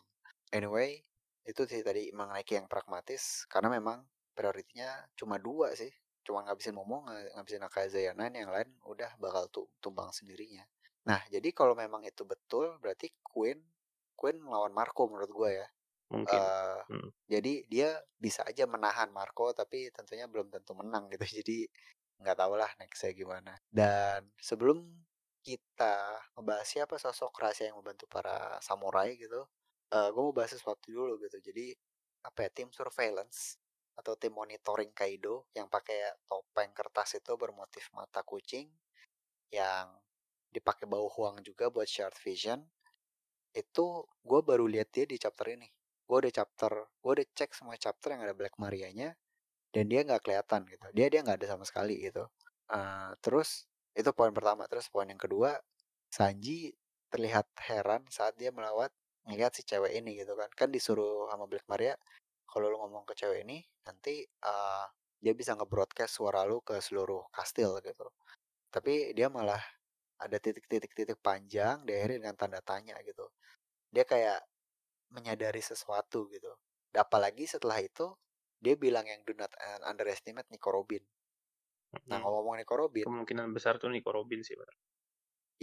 [0.52, 1.00] anyway
[1.46, 4.04] itu sih tadi mengenai yang pragmatis karena memang
[4.36, 5.94] prioritinya cuma dua sih
[6.26, 10.66] cuma ngabisin Momo ngabisin Akazayana yang lain udah bakal tuh tumbang sendirinya.
[11.06, 13.62] Nah jadi kalau memang itu betul berarti Queen
[14.18, 15.68] Queen melawan Marco menurut gue ya
[16.12, 16.38] mungkin.
[16.38, 17.10] Uh, hmm.
[17.26, 17.90] jadi dia
[18.22, 21.26] bisa aja menahan Marco tapi tentunya belum tentu menang gitu.
[21.42, 21.66] Jadi
[22.22, 23.54] nggak tahu lah nextnya gimana.
[23.68, 24.86] Dan sebelum
[25.46, 29.46] kita membahas siapa sosok rahasia yang membantu para samurai gitu
[29.94, 31.38] uh, gue mau bahas sesuatu dulu gitu.
[31.42, 31.76] Jadi
[32.26, 33.62] apa ya tim surveillance
[33.96, 38.68] atau tim monitoring Kaido yang pakai topeng kertas itu bermotif mata kucing
[39.54, 39.88] yang
[40.52, 42.60] dipakai bau huang juga buat shared vision
[43.56, 45.68] itu gue baru lihat dia di chapter ini
[46.06, 49.18] gue udah chapter gue udah cek semua chapter yang ada Black Maria-nya
[49.74, 52.30] dan dia nggak kelihatan gitu dia dia nggak ada sama sekali gitu
[52.72, 53.66] uh, terus
[53.98, 55.58] itu poin pertama terus poin yang kedua
[56.10, 56.72] Sanji
[57.12, 58.92] terlihat heran saat dia melawat
[59.26, 60.50] ngeliat si cewek ini gitu kan.
[60.54, 61.98] Kan disuruh sama Black Maria,
[62.46, 64.86] kalau lu ngomong ke cewek ini nanti uh,
[65.20, 68.06] dia bisa nge-broadcast suara lu ke seluruh kastil gitu.
[68.70, 69.62] Tapi dia malah
[70.22, 73.28] ada titik-titik-titik panjang diakhiri dengan tanda tanya gitu.
[73.92, 74.40] Dia kayak
[75.16, 76.52] menyadari sesuatu gitu.
[76.92, 78.12] Apalagi setelah itu
[78.60, 79.52] dia bilang yang do not
[79.88, 81.02] underestimate Nico Robin.
[82.12, 84.76] Nah ngomong-ngomong Nico Robin, Kemungkinan besar tuh Nico Robin sih, bener.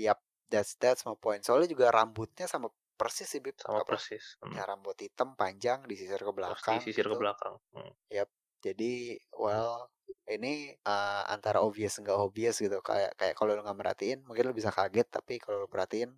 [0.00, 1.44] yap, that's that's my point.
[1.44, 3.58] Soalnya juga rambutnya sama persis sih, Bib.
[3.58, 3.96] Sama Apa?
[3.96, 4.38] persis.
[4.40, 4.54] Hmm.
[4.54, 6.78] Ya rambut hitam panjang disisir ke belakang.
[6.78, 7.20] disisir ke gitu.
[7.20, 7.58] belakang.
[7.74, 7.92] Hmm.
[8.08, 8.30] Yap.
[8.62, 9.90] Jadi, well,
[10.30, 12.78] ini uh, antara obvious nggak obvious gitu.
[12.78, 15.10] Kayak kayak kalau lu nggak merhatiin, mungkin lu bisa kaget.
[15.10, 16.14] Tapi kalau lu perhatiin,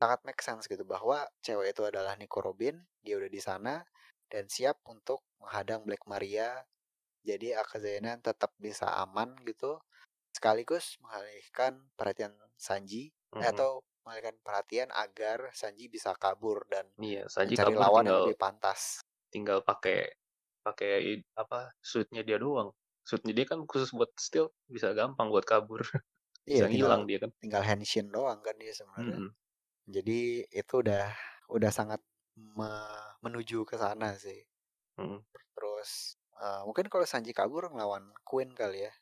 [0.00, 2.76] sangat make sense gitu bahwa cewek itu adalah Nico Robin.
[3.04, 3.74] Dia udah di sana
[4.32, 6.48] dan siap untuk menghadang Black Maria.
[7.28, 9.72] Jadi Akazena tetap bisa aman gitu.
[10.36, 12.34] Sekaligus mengalihkan perhatian
[12.66, 13.60] Sanji Mhm.
[13.60, 13.70] atau
[14.04, 18.36] mengalihkan perhatian agar Sanji bisa kabur dan Iya, Sanji mencari kabur lawan yang tinggal lebih
[18.42, 19.02] pantas.
[19.32, 20.10] tinggal pakai
[20.66, 20.90] pakai
[21.42, 22.70] apa suitnya dia doang.
[23.08, 25.80] Suitnya dia kan khusus buat stealth, bisa gampang buat kabur.
[26.52, 27.32] Iya, bisa ngilang dia kan.
[27.40, 29.20] tinggal henshin doang kan dia sebenarnya.
[29.20, 29.34] Mm-mm.
[29.90, 31.10] Jadi itu udah
[31.50, 32.00] udah sangat
[32.38, 34.40] me- menuju ke sana sih.
[34.96, 35.20] Mm-mm.
[35.54, 38.92] Terus eh, mungkin kalau Sanji kabur ngelawan Queen kali ya,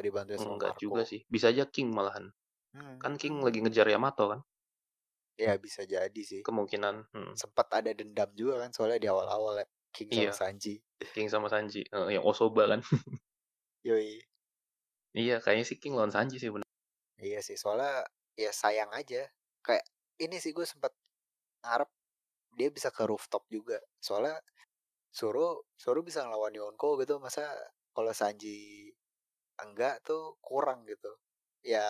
[0.00, 0.82] dibantu sama Enggak Marco.
[0.82, 1.20] juga sih.
[1.28, 2.32] Bisa aja King malahan.
[2.72, 3.44] Hmm, Kan King hmm.
[3.44, 4.40] lagi ngejar Yamato kan.
[5.36, 6.40] Ya bisa jadi sih.
[6.44, 7.32] Kemungkinan hmm.
[7.36, 10.32] Sempat ada dendam juga kan soalnya di awal-awal ya King sama Iya.
[10.32, 10.74] Sanji.
[11.12, 11.84] King sama Sanji.
[11.84, 12.80] Eh, yang Osoba kan.
[13.88, 14.22] Yoi.
[15.12, 16.64] iya, kayaknya sih King lawan Sanji sih bener.
[17.20, 18.06] Iya sih soalnya
[18.38, 19.28] ya sayang aja.
[19.60, 19.84] Kayak
[20.22, 20.94] ini sih gue sempat
[21.66, 21.90] ngarep
[22.54, 23.78] dia bisa ke rooftop juga.
[23.98, 24.38] Soalnya
[25.12, 27.44] Suruh Suruh bisa ngelawan Yonko gitu masa
[27.92, 28.88] kalau Sanji
[29.60, 31.12] enggak tuh kurang gitu.
[31.60, 31.84] Ya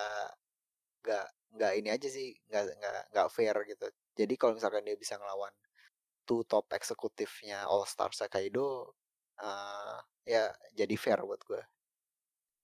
[1.02, 1.26] nggak
[1.58, 3.86] nggak ini aja sih nggak nggak nggak fair gitu.
[4.18, 5.52] Jadi kalau misalkan dia bisa ngelawan
[6.26, 8.94] two top eksekutifnya All Star Kaido
[9.42, 11.62] eh ya jadi fair buat gue.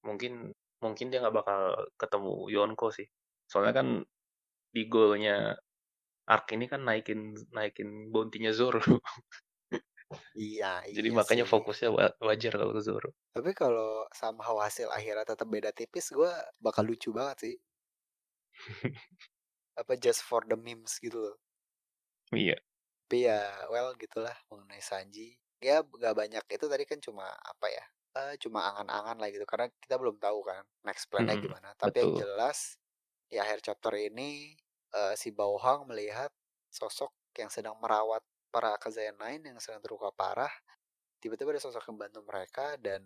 [0.06, 1.60] Mungkin mungkin dia nggak bakal
[1.98, 3.06] ketemu Yonko sih.
[3.50, 3.88] Soalnya kan
[4.74, 5.56] di goalnya
[6.34, 7.20] Ark ini kan naikin
[7.56, 8.80] naikin bounty-nya Zoro.
[10.44, 11.48] Iya, Jadi iya makanya sih.
[11.52, 13.10] fokusnya wa- wajar kalau ke Zoro.
[13.34, 16.30] Tapi kalau sama hasil akhirnya tetap beda tipis, gue
[16.64, 17.54] bakal lucu banget sih.
[19.80, 21.36] Apa just for the memes gitu loh.
[22.32, 22.58] Iya.
[23.08, 23.40] Tapi ya,
[23.72, 25.28] well gitulah mengenai Sanji.
[25.64, 27.84] Ya gak banyak itu tadi kan cuma apa ya?
[28.18, 31.68] eh, cuma angan-angan lah gitu karena kita belum tahu kan next plan-nya Mm-mm, gimana.
[31.82, 32.20] Tapi yang betul.
[32.20, 32.58] jelas
[33.28, 34.56] di akhir chapter ini
[34.96, 36.32] eh, si Bauhang melihat
[36.72, 40.50] sosok yang sedang merawat para Kazayan yang sedang terluka parah.
[41.20, 43.04] Tiba-tiba ada sosok yang bantu mereka dan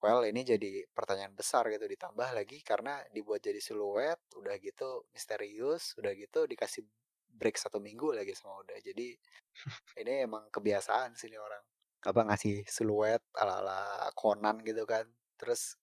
[0.00, 5.96] well ini jadi pertanyaan besar gitu ditambah lagi karena dibuat jadi siluet, udah gitu misterius,
[5.98, 6.84] udah gitu dikasih
[7.36, 8.78] break satu minggu lagi sama udah.
[8.80, 9.16] Jadi
[10.00, 11.64] ini emang kebiasaan sih ini orang
[12.06, 15.04] apa ngasih siluet ala-ala Conan gitu kan.
[15.40, 15.76] Terus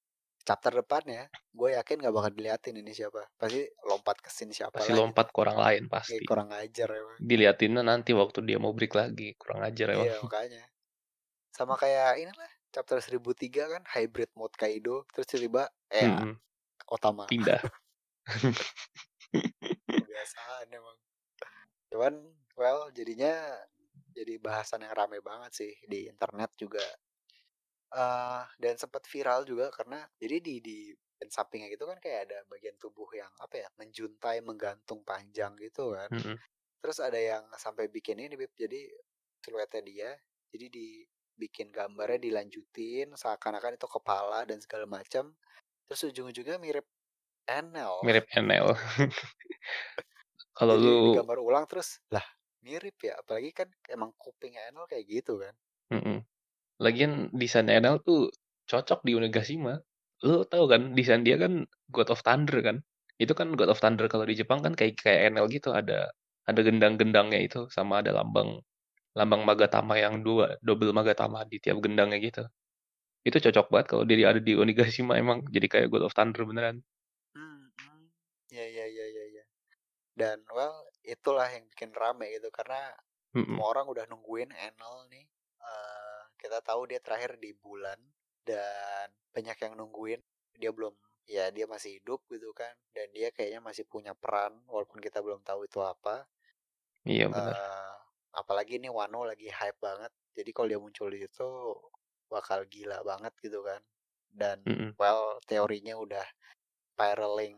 [0.43, 3.23] chapter depannya gue yakin gak bakal diliatin ini siapa.
[3.39, 4.99] Pasti lompat ke scene siapa Pasti lagi.
[4.99, 6.19] lompat ke orang lain pasti.
[6.27, 7.17] kurang ajar emang.
[7.17, 9.33] Diliatinnya nanti waktu dia mau break lagi.
[9.39, 10.05] Kurang ajar emang.
[10.07, 10.63] Iya makanya.
[11.55, 16.33] Sama kayak inilah chapter 1003 kan hybrid mode Kaido terus tiba-tiba eh Mm-mm,
[16.89, 17.61] Otama Pindah.
[19.87, 20.97] kebiasaan emang.
[21.93, 22.13] Cuman
[22.57, 23.33] well jadinya
[24.13, 26.83] jadi bahasan yang rame banget sih di internet juga.
[27.93, 30.77] Eh dan sempat viral juga karena jadi di di
[31.23, 35.95] bagian sampingnya gitu kan kayak ada bagian tubuh yang apa ya menjuntai menggantung panjang gitu
[35.95, 36.11] kan.
[36.11, 36.35] Mm-mm.
[36.83, 38.51] Terus ada yang sampai bikin ini Bib.
[38.59, 38.91] Jadi
[39.39, 40.09] siluetnya dia
[40.51, 45.31] jadi dibikin gambarnya dilanjutin seakan-akan itu kepala dan segala macam.
[45.87, 46.83] Terus ujung-ujungnya mirip
[47.47, 48.03] Enel.
[48.03, 48.75] Mirip NL.
[50.59, 52.23] Kalau lu digambar ulang terus lah
[52.59, 53.15] mirip ya.
[53.23, 55.55] Apalagi kan emang kupingnya Enel kayak gitu kan.
[55.95, 56.19] Mm-mm.
[56.85, 58.29] Lagian desain NL tuh
[58.69, 59.73] cocok di Onigashima.
[60.27, 61.53] Lu tahu kan desain dia kan
[61.95, 62.77] God of Thunder kan.
[63.23, 66.11] Itu kan God of Thunder kalau di Jepang kan kayak kayak NL gitu ada
[66.49, 68.59] ada gendang-gendangnya itu sama ada lambang
[69.17, 72.43] lambang Magatama yang dua double Magatama di tiap gendangnya gitu.
[73.27, 76.83] Itu cocok banget kalau dia ada di Onigashima emang jadi kayak God of Thunder beneran.
[77.35, 78.03] Hmm, hmm.
[78.51, 79.43] Ya ya ya ya ya.
[80.19, 82.93] Dan well itulah yang bikin rame gitu karena
[83.35, 83.57] Mm-mm.
[83.57, 85.25] semua orang udah nungguin Enel nih.
[85.63, 86.02] Eh,
[86.53, 87.97] kita tahu dia terakhir di bulan
[88.45, 90.21] dan banyak yang nungguin
[90.53, 90.93] dia belum
[91.25, 95.41] ya dia masih hidup gitu kan dan dia kayaknya masih punya peran walaupun kita belum
[95.41, 96.29] tahu itu apa.
[97.09, 97.57] Iya benar.
[97.57, 97.95] Eh,
[98.37, 100.13] apalagi ini Wano lagi hype banget.
[100.37, 101.49] Jadi kalau dia muncul di situ
[102.29, 103.81] bakal gila banget gitu kan.
[104.29, 104.93] Dan Mm-mm.
[105.01, 106.25] well teorinya udah
[106.93, 107.57] spiraling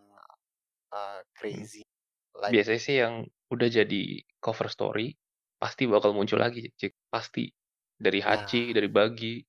[0.95, 1.83] uh, crazy.
[2.31, 5.11] Like Biasanya sih yang udah jadi cover story,
[5.59, 7.51] pasti bakal muncul lagi, Cik, pasti.
[7.99, 8.75] Dari Hachi, Nah.
[8.75, 9.39] dari Buggy,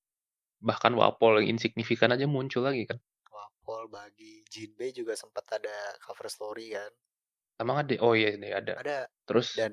[0.63, 2.99] bahkan Wapol yang insignifikan aja muncul lagi kan.
[3.33, 6.91] Wapol, Buggy, Jinbei juga sempat ada cover story kan.
[7.61, 7.93] Emang ada?
[8.05, 8.75] Oh iya ada.
[8.81, 8.99] Ada.
[9.27, 9.71] Terus Dan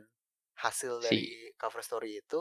[0.64, 2.40] hasil si dari cover story itu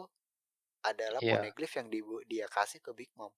[0.91, 1.31] adalah Iya.
[1.31, 3.33] poneglyph yang dibu dia kasih ke Big Mom.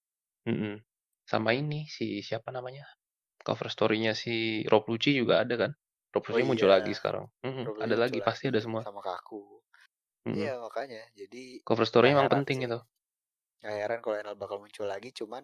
[0.46, 0.82] Mhm.
[1.26, 2.86] Sama ini, si siapa namanya,
[3.48, 5.72] cover story-nya si Rob Lucci juga ada kan.
[6.14, 6.76] Rob Oh Lucci muncul iya.
[6.76, 7.26] lagi sekarang.
[7.46, 8.84] Mhm, Rob ada lagi, muncul pasti ada lagi semua.
[8.84, 9.65] sama Kaku.
[10.26, 10.38] Mhm.
[10.38, 12.66] Iya makanya, jadi Cover story emang heran penting sih.
[12.66, 12.78] itu.
[13.62, 15.44] Nggak heran kalau Enel bakal muncul lagi, cuman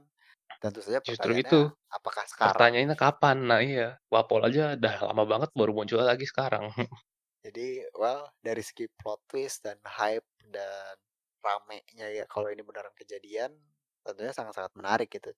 [0.61, 1.55] tentu saja Justru itu.
[1.97, 2.69] apakah sekarang?
[2.69, 3.37] Pertanyaannya kapan?
[3.49, 6.65] Nah iya, Wapol aja udah lama banget baru muncul lagi sekarang.
[7.45, 10.93] Jadi, well, dari segi plot twist dan hype dan
[11.41, 13.57] ramenya ya kalau ini beneran kejadian,
[14.05, 15.33] tentunya sangat-sangat menarik gitu.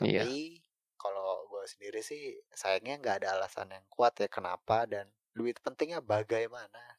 [0.00, 0.26] Iya.
[0.26, 0.62] Tapi
[0.98, 6.00] kalau gue sendiri sih sayangnya nggak ada alasan yang kuat ya kenapa dan duit pentingnya
[6.00, 6.95] bagaimana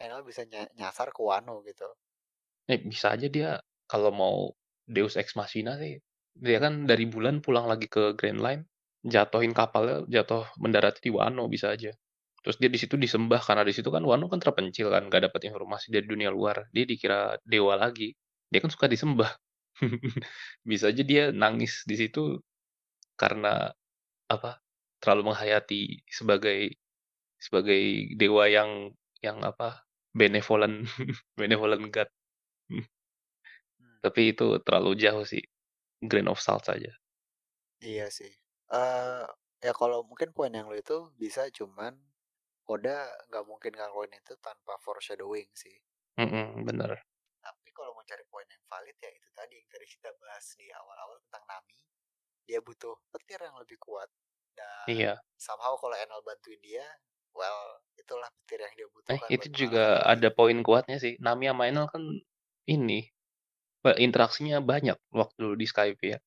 [0.00, 1.86] Enel bisa ny- nyasar ke Wano gitu.
[2.70, 4.36] Eh, bisa aja dia kalau mau
[4.88, 6.00] Deus Ex Machina sih,
[6.34, 8.62] dia kan dari bulan pulang lagi ke Grand Line,
[9.04, 11.92] jatuhin kapalnya, jatuh mendarat di Wano bisa aja.
[12.44, 15.48] Terus dia di situ disembah karena di situ kan Wano kan terpencil kan, nggak dapat
[15.48, 16.68] informasi dari dunia luar.
[16.74, 18.12] Dia dikira dewa lagi.
[18.52, 19.32] Dia kan suka disembah.
[20.68, 22.38] bisa aja dia nangis di situ
[23.16, 23.70] karena
[24.30, 24.60] apa?
[25.02, 26.74] Terlalu menghayati sebagai
[27.38, 28.92] sebagai dewa yang
[29.24, 29.83] yang apa?
[30.14, 30.88] Benevolent
[31.40, 32.08] benevolent god.
[33.80, 33.98] Hmm.
[34.04, 35.42] Tapi itu terlalu jauh sih.
[36.10, 36.92] Grain of salt saja.
[37.92, 38.32] Iya sih.
[38.80, 39.24] Eh
[39.66, 41.94] ya kalau mungkin poin yang lo itu bisa cuman
[42.74, 42.98] Oda
[43.28, 45.76] nggak mungkin ngelakuin itu tanpa foreshadowing sih.
[46.18, 47.04] Mhm, bener.
[47.44, 50.66] Tapi kalau mau cari poin yang valid ya itu tadi yang tadi kita bahas di
[50.72, 51.80] awal-awal tentang Nami.
[52.48, 54.10] Dia butuh petir yang lebih kuat.
[54.58, 55.20] Dan Iya.
[55.36, 56.86] somehow kalau Enel bantuin dia,
[57.34, 57.58] well
[57.94, 61.14] itulah petir yang dia Eh, butuhkan itu buat juga mengalahkan ada poin kuatnya sih.
[61.18, 62.02] Nami sama Enel kan
[62.64, 63.00] ini
[64.00, 66.18] interaksinya banyak waktu di Skype ya.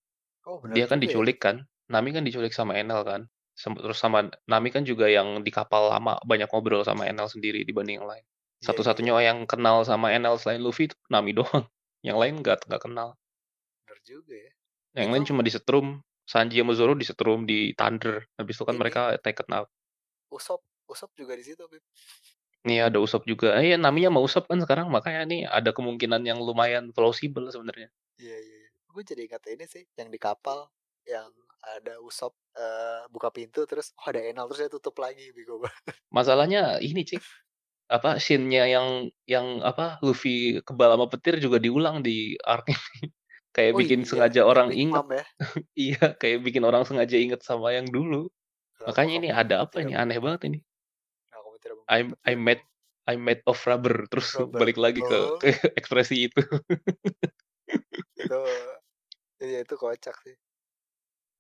[0.45, 1.09] Oh benar Dia kan ya.
[1.09, 1.65] diculik kan.
[1.89, 3.21] Nami kan diculik sama Enel kan.
[3.57, 7.97] Terus sama Nami kan juga yang di kapal lama banyak ngobrol sama Enel sendiri dibanding
[8.03, 8.21] yang lain.
[8.21, 8.29] Iya,
[8.61, 9.33] iya, Satu-satunya iya.
[9.33, 11.65] yang kenal sama Enel selain Luffy itu Nami doang.
[12.05, 13.17] Yang lain nggak nggak kenal.
[13.85, 14.51] Benar juga ya.
[15.01, 15.87] Yang lain Itu cuma disetrum.
[16.27, 18.19] Sanji sama Zoro disetrum di Thunder.
[18.37, 19.69] Habis itu kan Ini- mereka taken out.
[20.27, 21.83] Usop, Usop juga di situ, Bib.
[22.67, 23.55] Nih ada Usop juga.
[23.59, 27.91] Eh, ya, namanya mau Usop kan sekarang makanya nih ada kemungkinan yang lumayan plausible sebenarnya.
[28.17, 28.69] Iya, iya, iya.
[28.89, 30.67] Gue jadi ingat ini sih, yang di kapal
[31.07, 31.29] yang
[31.77, 35.83] ada Usop eh, buka pintu terus oh ada Enel terus dia tutup lagi bego banget.
[36.15, 37.23] Masalahnya ini cik
[37.87, 38.87] apa scene-nya yang
[39.23, 43.07] yang apa Luffy kebal sama petir juga diulang di arc ini.
[43.55, 45.01] kayak Oh bikin iya, sengaja orang Big inget.
[45.01, 45.25] Mom ya.
[45.87, 48.29] iya, kayak bikin orang sengaja inget sama yang dulu.
[48.85, 50.59] Makanya ini ada apa tidak ini aneh banget ini.
[51.87, 52.63] I'm I'm made
[53.07, 54.59] I'm made of rubber terus Rubber.
[54.59, 55.39] balik lagi ke, Oh.
[55.39, 55.47] ke
[55.79, 56.41] ekspresi itu.
[58.19, 58.41] itu
[59.43, 60.35] iya itu kocak sih.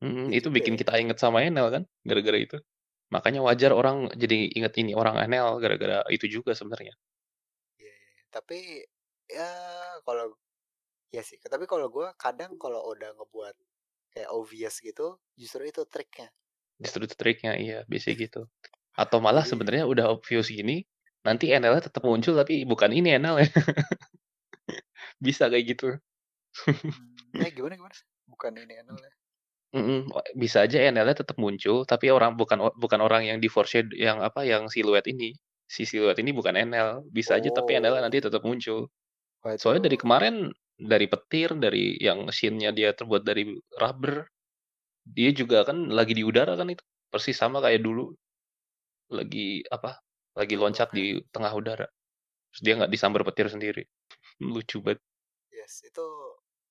[0.03, 0.79] Mm, Iya itu bikin ya.
[0.81, 2.57] kita inget sama Enel kan gara-gara itu.
[3.13, 6.93] Makanya wajar orang jadi inget ini orang Enel gara-gara itu juga sebenarnya.
[7.81, 8.21] Iya, iya.
[8.29, 8.59] Tapi
[9.27, 9.49] ya
[10.05, 10.25] kalau
[11.15, 13.55] ya sih, tapi kalau gue kadang kalau udah ngebuat
[14.13, 16.29] kayak obvious gitu, justru itu triknya.
[16.77, 18.41] Justru itu triknya iya biasanya gitu.
[18.97, 20.81] Atau malah Jadi- sebenarnya udah obvious gini,
[21.21, 23.47] nanti NL-nya tetap muncul tapi bukan ini NL ya.
[25.25, 25.97] Bisa kayak gitu.
[26.65, 27.93] Hmm, eh gimana gimana?
[28.25, 29.13] Bukan ini Enel ya.
[29.77, 34.23] Mm-mm, bisa aja NL-nya tetap muncul tapi orang bukan bukan orang yang di foreshadow yang
[34.23, 35.35] apa yang siluet ini.
[35.67, 38.01] Si siluet ini bukan NL, bisa aja tapi NL Oh.
[38.01, 38.87] nanti tetap muncul.
[39.43, 44.25] Wah, Soalnya dari kemarin dari petir, dari yang scene-nya dia terbuat dari rubber,
[45.03, 46.81] dia juga kan lagi di udara kan itu.
[47.11, 48.15] Persis sama kayak dulu.
[49.11, 49.99] Lagi apa?
[50.37, 51.87] Lagi loncat di tengah udara.
[52.53, 53.83] Terus dia nggak disambar petir sendiri.
[54.43, 55.01] Lucu banget.
[55.51, 56.05] Yes, itu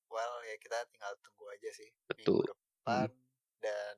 [0.07, 2.47] well ya kita tinggal tunggu aja sih Betul.
[2.47, 3.11] minggu depan
[3.61, 3.95] dan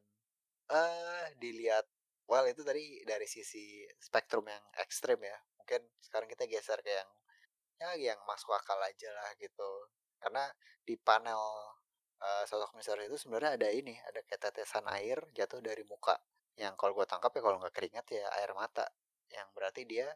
[0.72, 1.86] eh dilihat
[2.26, 5.38] well itu tadi dari sisi spektrum yang ekstrim ya.
[5.60, 7.10] Mungkin sekarang kita geser ke yang
[7.78, 9.70] ya yang masuk akal aja lah gitu.
[10.18, 10.44] Karena
[10.82, 11.40] di panel
[12.18, 16.18] eh, sosok misterius itu sebenarnya ada ini, ada kayak tetesan air jatuh dari muka.
[16.58, 18.86] Yang kalau gue tangkap ya kalau nggak keringat ya air mata.
[19.30, 20.06] Yang berarti dia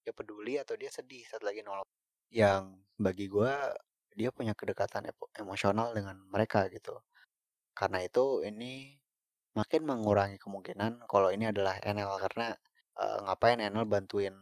[0.00, 1.86] dia peduli atau dia sedih saat lagi nolong.
[2.32, 3.52] Yang bagi gue
[4.16, 6.98] dia punya kedekatan emosional dengan mereka gitu.
[7.76, 8.96] Karena itu ini
[9.54, 12.56] makin mengurangi kemungkinan kalau ini adalah Enel karena
[12.98, 14.34] eh, ngapain Enel bantuin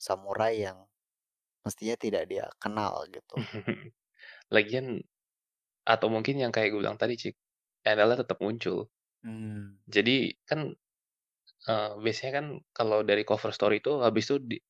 [0.00, 0.78] samurai yang
[1.62, 3.34] mestinya tidak dia kenal gitu.
[4.54, 4.98] Lagian
[5.82, 7.34] atau mungkin yang kayak gue bilang tadi, Cik.
[7.82, 8.86] NL-nya tetap muncul.
[9.26, 9.78] Hmm.
[9.86, 10.70] Jadi kan
[11.70, 12.46] eh, biasanya kan
[12.78, 14.62] kalau dari cover story itu habis itu di-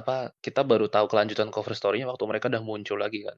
[0.00, 3.36] apa, kita baru tahu kelanjutan cover story-nya waktu mereka udah muncul lagi kan.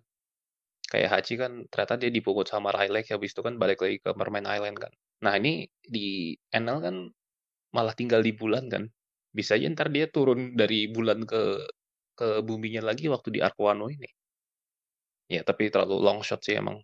[0.91, 4.47] Kayak Hachi kan ternyata dia dipungut sama Rayleigh habis itu kan balik lagi ke Mermaid
[4.57, 4.93] Island kan.
[5.25, 6.97] Nah ini di Enel kan
[7.77, 8.85] malah tinggal di bulan kan.
[9.39, 11.43] Bisa aja entar dia turun dari bulan ke
[12.19, 14.09] ke buminya lagi waktu di Arc Wano ini.
[15.35, 16.77] Ya tapi terlalu long shot sih emang.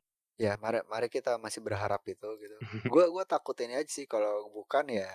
[0.44, 2.56] Ya mari mari kita masih berharap itu gitu.
[2.92, 5.08] Gua gua takut ini aja sih kalau bukan ya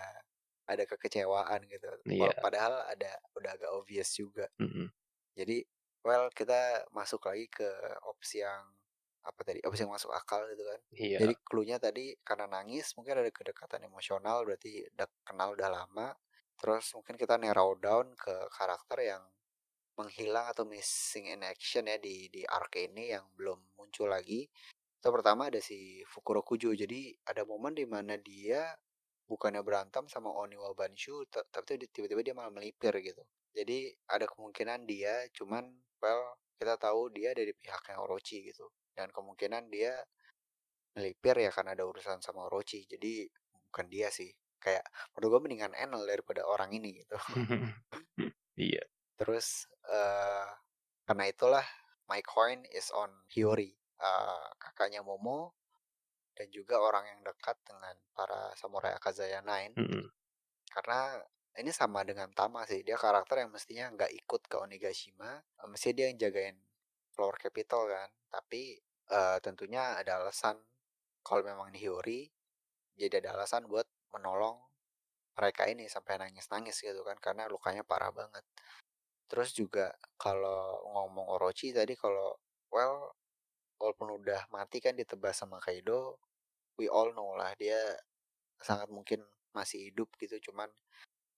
[0.71, 1.87] ada kekecewaan gitu.
[2.07, 2.31] Iya.
[2.39, 4.47] Padahal ada udah agak obvious juga.
[4.57, 4.87] Mhm.
[5.35, 5.63] Jadi
[6.01, 7.67] well kita masuk lagi ke
[8.09, 8.63] opsi yang
[9.21, 10.79] apa tadi opsi yang masuk akal gitu kan.
[10.97, 11.17] Iya.
[11.21, 16.09] Jadi clue-nya tadi karena nangis mungkin ada kedekatan emosional berarti udah kenal udah lama.
[16.57, 19.23] Terus mungkin kita narrow down ke karakter yang
[19.97, 24.49] menghilang atau missing in action ya di di arc ini yang belum muncul lagi.
[25.01, 26.73] Itu pertama ada si Fukuro Kujo.
[26.73, 28.73] Jadi ada momen di mana dia
[29.27, 33.23] bukannya berantem sama Oniwa Banshu ta- tapi tiba-tiba dia malah melipir gitu.
[33.51, 35.67] Jadi ada kemungkinan dia cuman
[35.99, 39.97] well kita tahu dia dari pihaknya Orochi gitu dan kemungkinan dia
[40.93, 42.83] melipir ya karena ada urusan sama Orochi.
[42.87, 43.27] Jadi
[43.71, 44.31] bukan dia sih.
[44.61, 44.85] Kayak
[45.17, 47.17] menurut gue mendingan Enel daripada orang ini gitu.
[48.69, 48.83] iya.
[49.17, 50.47] Terus eh
[51.07, 51.65] karena itulah
[52.07, 55.60] my coin is on Hiyori, eh, kakaknya Momo
[56.35, 59.75] dan juga orang yang dekat dengan para samurai Akazaya Nine.
[59.75, 60.05] Mhm.
[60.71, 61.19] Karena
[61.59, 65.95] ini sama dengan Tama sih, dia karakter yang mestinya nggak ikut ke Onigashima, eh, mestinya
[65.99, 66.57] dia yang jagain
[67.11, 68.09] Flower Capital kan.
[68.31, 68.79] Tapi
[69.11, 70.55] eh, tentunya ada alasan
[71.19, 72.21] kalau memang ini Hiyori,
[72.95, 74.57] jadi ada alasan buat menolong
[75.35, 78.43] mereka ini sampai nangis-nangis gitu kan karena lukanya parah banget.
[79.31, 82.35] Terus juga kalau ngomong Orochi tadi kalau
[82.71, 83.15] well
[83.81, 86.19] walaupun udah mati kan ditebas sama Kaido,
[86.79, 87.77] we all know lah dia
[88.61, 89.21] sangat mungkin
[89.57, 90.69] masih hidup gitu cuman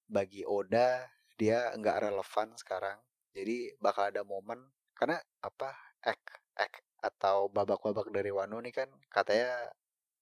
[0.10, 1.08] bagi Oda
[1.40, 3.00] dia nggak relevan sekarang.
[3.36, 4.60] Jadi bakal ada momen
[4.98, 5.74] karena apa
[6.06, 6.22] ek
[6.60, 9.72] ek atau babak-babak dari Wano nih kan katanya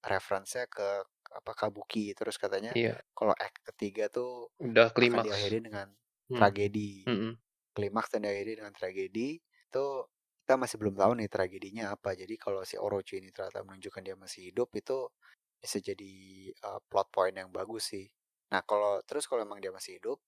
[0.05, 0.89] referensinya ke
[1.31, 3.01] apa Kabuki terus katanya Iya.
[3.17, 5.27] kalau ek ketiga tuh Udah klimaks.
[5.27, 5.87] diakhiri dengan
[6.31, 6.37] Hmm.
[6.39, 7.31] tragedi Mhm.
[7.75, 9.85] klimaks dan diakhiri dengan tragedi itu
[10.51, 12.11] kita masih belum tahu nih tragedinya apa.
[12.11, 15.07] Jadi kalau si Orochi ini ternyata menunjukkan dia masih hidup itu
[15.55, 16.11] bisa jadi
[16.67, 18.03] uh, plot point yang bagus sih.
[18.51, 20.19] Nah kalau terus kalau emang dia masih hidup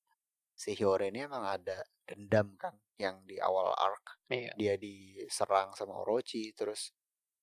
[0.56, 4.24] si Hiyori ini emang ada dendam kan yang di awal arc.
[4.32, 4.56] Iya.
[4.56, 6.96] dia diserang sama Orochi terus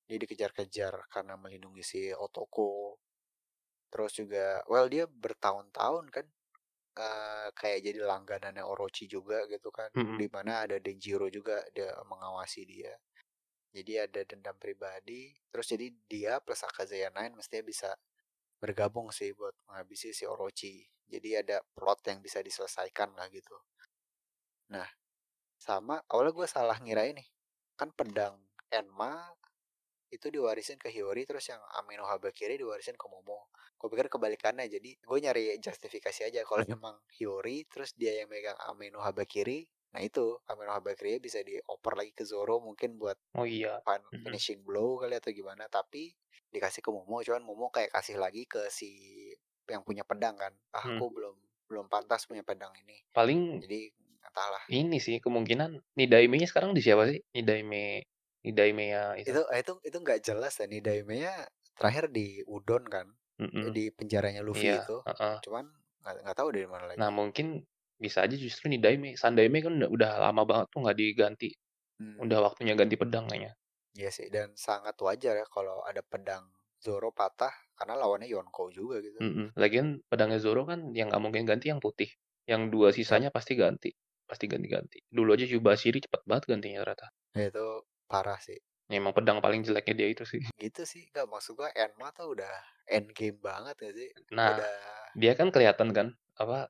[0.08, 2.96] dia dikejar-kejar karena melindungi si Otoko.
[3.92, 6.24] Terus juga well dia bertahun-tahun kan
[7.00, 10.16] eh, kayak jadi langganannya Orochi juga gitu kan Mhm.
[10.20, 12.92] di mana ada Denjiro juga dia mengawasi dia.
[13.72, 17.90] Jadi ada dendam pribadi terus jadi dia plus Akazaya Nine mestinya bisa
[18.62, 20.84] bergabung sih buat menghabisi si Orochi.
[21.10, 23.56] Jadi ada plot yang bisa diselesaikan lah gitu.
[24.74, 24.86] Nah
[25.60, 27.24] sama awalnya gue salah ngira ini
[27.76, 28.36] kan pedang
[28.72, 29.34] Enma
[30.11, 33.49] itu diwarisin ke Hiyori terus yang Amino Habakiri diwarisin ke Momo
[33.81, 38.59] gue pikir kebalikannya jadi gue nyari justifikasi aja kalau memang Hiyori terus dia yang megang
[38.68, 43.81] Amino Habakiri nah itu Amino Habakiri bisa dioper lagi ke Zoro mungkin buat Oh iya.
[43.87, 44.27] Mhm.
[44.27, 46.12] finishing blow kali atau gimana tapi
[46.51, 48.90] dikasih ke Momo cuman Momo kayak kasih lagi ke si
[49.70, 50.99] yang punya pedang kan ah Hmm.
[50.99, 51.37] aku belum
[51.70, 53.81] belum pantas punya pedang ini Paling jadi
[54.27, 57.23] entahlah ini sih kemungkinan Nidaime-nya sekarang di siapa sih?
[57.35, 58.03] Nidaime
[58.44, 59.29] Nidaime ya itu.
[59.31, 61.35] itu itu itu nggak jelas ya nih Daime-nya
[61.79, 63.07] terakhir di Udon kan
[63.40, 63.72] Mhm.
[63.76, 65.37] di penjaranya Luffy Iya, itu heeh.
[65.44, 65.64] cuman
[66.05, 67.46] nggak tahu dari mana lagi Nah, mungkin
[68.03, 69.09] bisa aja justru Nidaime.
[69.22, 71.48] Sandaime kan udah, udah lama banget tuh nggak diganti.
[72.00, 73.53] Hmm, Udah waktunya ganti pedang kayaknya.
[73.98, 76.44] iya sih dan sangat wajar ya kalau ada pedang
[76.85, 79.44] Zoro patah karena lawannya Yonko juga gitu Mhm.
[79.62, 82.11] Lagian pedangnya Zoro kan yang nggak mungkin ganti yang putih.
[82.50, 83.90] Yang dua sisanya pasti ganti.
[84.29, 84.98] Pasti ganti-ganti.
[85.17, 87.06] Dulu aja Yubashiri cepet banget gantinya ternyata.
[87.37, 87.64] Ya, itu
[88.11, 88.58] parah sih
[88.90, 90.42] Ya, emang pedang paling jeleknya dia itu sih.
[90.58, 92.50] gitu sih nggak maksud gua Enma tuh udah
[92.90, 94.75] end game banget gak sih Nah, udah
[95.15, 96.67] dia kan kelihatan kan apa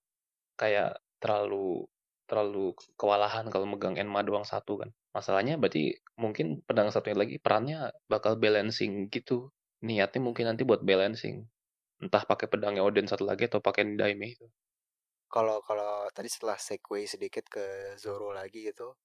[0.61, 1.89] kayak terlalu
[2.29, 4.93] terlalu kewalahan kalau megang Enma doang satu kan.
[5.17, 9.49] Masalahnya berarti mungkin pedang satunya lagi perannya bakal balancing gitu.
[9.83, 11.49] Niatnya mungkin nanti buat balancing.
[12.05, 14.47] Entah pakai pedangnya Oden satu lagi atau pakai Nidaime itu.
[15.31, 18.99] kalau kalau tadi setelah segue sedikit ke Zoro lagi gitu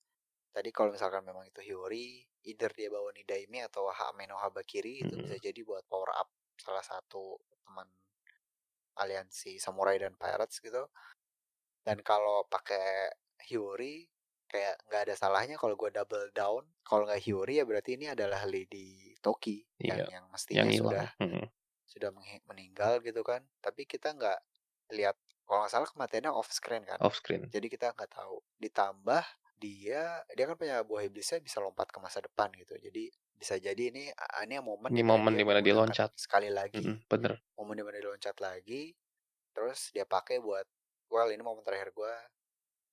[0.56, 5.28] tadi kalau misalkan memang itu Hiyori either dia bawa Nidaime atau Hameno Habakiri itu Mm-mm.
[5.28, 7.36] bisa jadi buat power up salah satu
[7.68, 7.91] teman
[8.95, 10.88] aliansi samurai dan pirates gitu
[11.84, 13.12] dan kalau pakai
[13.51, 14.08] Hiyori
[14.47, 18.47] kayak nggak ada salahnya kalau gue double down kalau nggak Hiyori ya berarti ini adalah
[18.47, 21.08] Lady Toki yang Iya, yang mestinya Yang sudah.
[21.20, 21.45] Mm-mm.
[21.86, 22.10] sudah
[22.47, 24.39] meninggal gitu kan tapi kita nggak
[24.95, 26.97] lihat Kalau nggak salah kematiannya off screen kan.
[27.06, 27.45] Off screen.
[27.53, 28.41] Jadi kita nggak tahu.
[28.58, 29.22] Ditambah
[29.66, 32.78] dia dia kan punya buah iblisnya bisa lompat ke masa depan gitu.
[32.78, 34.13] Jadi bisa jadi ini
[34.45, 36.13] ini momen Ini momen di mana dia loncat.
[36.16, 36.80] sekali lagi.
[36.86, 37.41] Mm-mm, bener.
[37.57, 38.93] Momen di mana dia loncat lagi.
[39.55, 40.68] Terus dia pakai buat
[41.09, 42.13] well ini momen terakhir gue.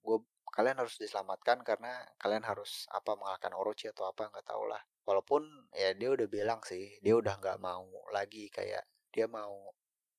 [0.02, 0.18] Gue
[0.52, 4.82] kalian harus diselamatkan karena kalian harus apa mengalahkan Orochi atau apa nggak tahu lah.
[5.06, 5.42] Walaupun
[5.76, 9.72] ya dia udah bilang sih dia udah nggak mau lagi kayak dia mau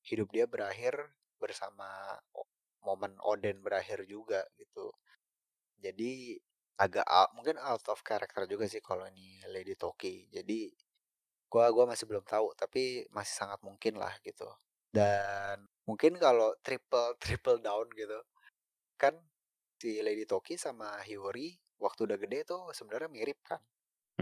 [0.04, 0.94] hidup dia berakhir
[1.40, 2.18] bersama
[2.84, 4.92] momen Oden berakhir juga gitu.
[5.84, 6.40] Jadi
[6.80, 10.32] agak out- mungkin out of character juga sih kalau ini Lady Toki.
[10.32, 10.72] Jadi
[11.52, 14.48] gua gua masih belum tahu tapi masih sangat mungkin lah gitu.
[14.88, 18.18] Dan mungkin kalau triple triple down gitu
[18.96, 19.14] kan
[19.76, 23.60] si Lady Toki sama Hiyori waktu udah gede tuh sebenarnya mirip kan.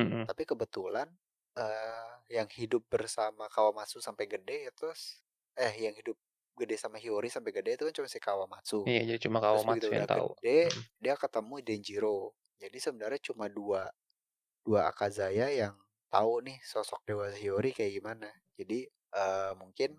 [0.01, 0.25] Mm-mm.
[0.27, 1.07] Tapi kebetulan
[1.53, 5.21] eh yang hidup bersama Kawamatsu sampai gede ya terus
[5.53, 6.17] eh yang hidup
[6.59, 8.83] gede sama Hiyori sampai gede itu kan cuma si Kawamatsu.
[8.89, 10.29] Iya, jadi cuma Terus Kawamatsu yang tahu.
[10.41, 10.85] gede Mm.
[11.03, 12.21] dia ketemu Denjiro.
[12.63, 13.91] Jadi sebenarnya cuma dua
[14.67, 15.75] dua Akazaya yang
[16.13, 18.29] tahu nih sosok Dewa Hiyori kayak gimana.
[18.59, 19.99] Jadi eh mungkin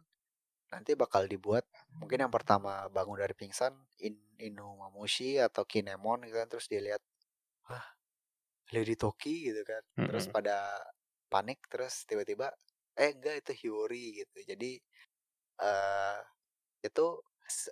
[0.74, 1.66] nanti bakal dibuat
[2.02, 7.02] mungkin yang pertama bangun dari pingsan In, Inumamushi atau Kinemon gitu kan terus dia lihat
[7.70, 7.86] wah
[8.76, 10.36] Lady Toki gitu kan terus Mm-mm.
[10.36, 10.58] pada
[11.32, 12.52] panik terus tiba-tiba
[12.98, 14.72] eh enggak itu Hiyori gitu jadi
[15.62, 16.20] eh
[16.84, 17.06] itu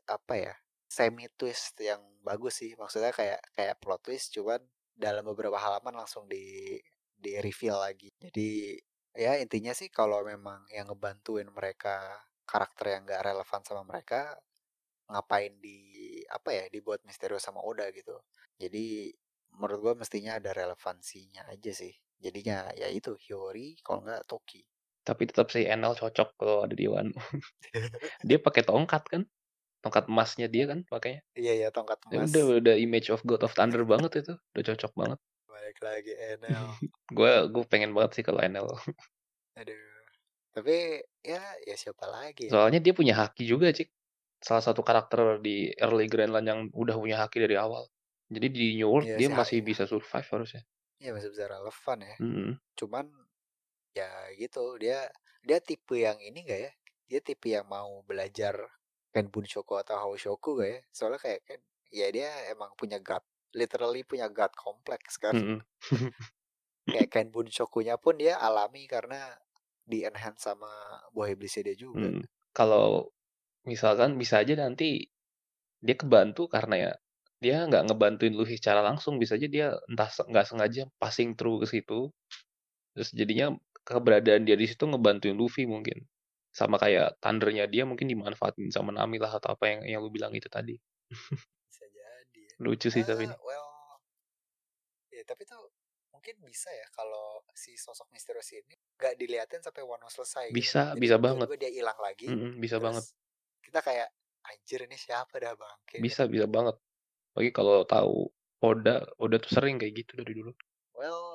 [0.08, 0.54] apa ya
[0.92, 2.76] semi twist yang bagus sih.
[2.76, 4.60] Maksudnya kayak kayak plot twist cuman
[4.92, 6.76] dalam beberapa halaman langsung di
[7.16, 8.10] di reveal lagi.
[8.20, 8.76] Jadi
[9.16, 12.00] ya intinya sih kalau memang yang ngebantuin mereka
[12.48, 14.36] karakter yang gak relevan sama mereka
[15.12, 15.80] ngapain di
[16.32, 18.16] apa ya dibuat misterius sama Oda gitu.
[18.60, 19.12] Jadi
[19.56, 21.92] menurut gua mestinya ada relevansinya aja sih.
[22.22, 24.64] Jadinya ya itu Hiyori kalau nggak Toki
[25.12, 27.12] Tapi tetap sih NL cocok kalau ada di Wano.
[28.28, 29.24] dia pakai tongkat kan?
[29.84, 31.20] Tongkat emasnya dia kan pakainya.
[31.36, 34.34] iya ya tongkat Ya emas udah udah image of God of Thunder banget itu.
[34.56, 35.20] Udah cocok banget.
[35.52, 36.66] balik lagi NL
[37.18, 38.66] gue gue pengen banget sih kalau NL.
[39.54, 39.84] aduh
[40.52, 43.88] tapi ya ya siapa lagi ya Soalnya dia punya haki juga, Cik.
[44.40, 47.88] Salah satu karakter di early Grand Line yang udah punya haki dari awal.
[48.28, 49.68] Jadi di New World Iya dia sih, masih haki.
[49.68, 50.62] bisa survive harusnya.
[50.98, 52.16] Iya masih bisa relevan ya.
[52.20, 52.50] Mm-mm.
[52.76, 53.06] Cuman
[53.92, 55.12] ya gitu dia
[55.42, 56.72] dia tipe yang ini gak ya?
[57.12, 58.56] Dia tipe yang mau belajar
[59.12, 60.80] Kenbun Shoko atau Haoshoku gak ya?
[60.94, 61.60] Soalnya kayak kan
[61.92, 65.36] ya dia emang punya god literally punya god kompleks kan.
[65.36, 65.60] Mm-mm.
[66.94, 69.34] kayak Kenbun Shokunya pun dia alami karena
[69.84, 70.70] di enhance sama
[71.12, 72.08] buah iblisnya dia juga.
[72.08, 72.24] Mm.
[72.56, 73.12] Kalau
[73.68, 75.10] misalkan bisa aja nanti
[75.82, 76.92] dia kebantu karena ya
[77.42, 81.68] dia nggak ngebantuin Luffy secara langsung bisa aja dia entah nggak sengaja passing through ke
[81.74, 82.14] situ
[82.94, 83.58] terus jadinya
[83.88, 86.06] keberadaan dia di situ ngebantuin Luffy mungkin
[86.52, 90.36] sama kayak thundernya dia mungkin dimanfaatin sama Nami lah atau apa yang yang lu bilang
[90.36, 90.76] itu tadi
[91.68, 92.56] Bisa jadi ya.
[92.60, 93.68] lucu sih tapi ini Ah, well,
[95.12, 95.60] ya tapi tuh
[96.12, 100.52] mungkin bisa ya kalau si sosok misterius ini nggak diliatin sampai Wano selesai.
[100.52, 100.56] gitu.
[100.60, 101.48] Bisa, Jadi bisa banget.
[101.56, 102.28] dia hilang lagi.
[102.28, 103.06] Mm-mm, bisa terus banget
[103.64, 104.10] Kita kayak
[104.52, 105.96] anjir ini siapa dah bangke.
[105.98, 106.76] nih?" bisa bisa banget
[107.32, 108.28] bagi kalau tahu
[108.62, 110.52] Oda Oda tuh sering kayak gitu dari dulu
[110.92, 111.31] Well,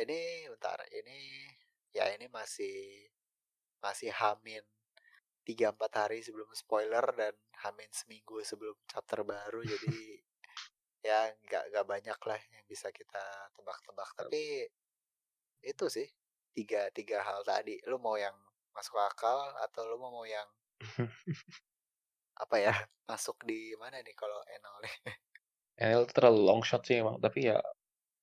[0.00, 1.46] ini bentar, ini
[1.92, 3.06] ya ini masih
[3.80, 4.62] masih hamin
[5.44, 7.34] tiga empat hari sebelum spoiler dan
[7.64, 9.98] hamin seminggu sebelum chapter baru jadi
[11.08, 13.24] ya nggak nggak banyak lah yang bisa kita
[13.56, 14.10] tebak-tebak.
[14.16, 14.68] Tapi
[15.64, 16.08] itu sih
[16.56, 17.80] tiga tiga hal tadi.
[17.88, 18.36] Lu mau yang
[18.76, 20.46] masuk akal atau lu mau yang
[22.42, 22.74] apa ya
[23.04, 24.96] masuk di mana nih kalau Enel nih
[25.80, 27.60] NL tuh terlalu long shot sih emang tapi ya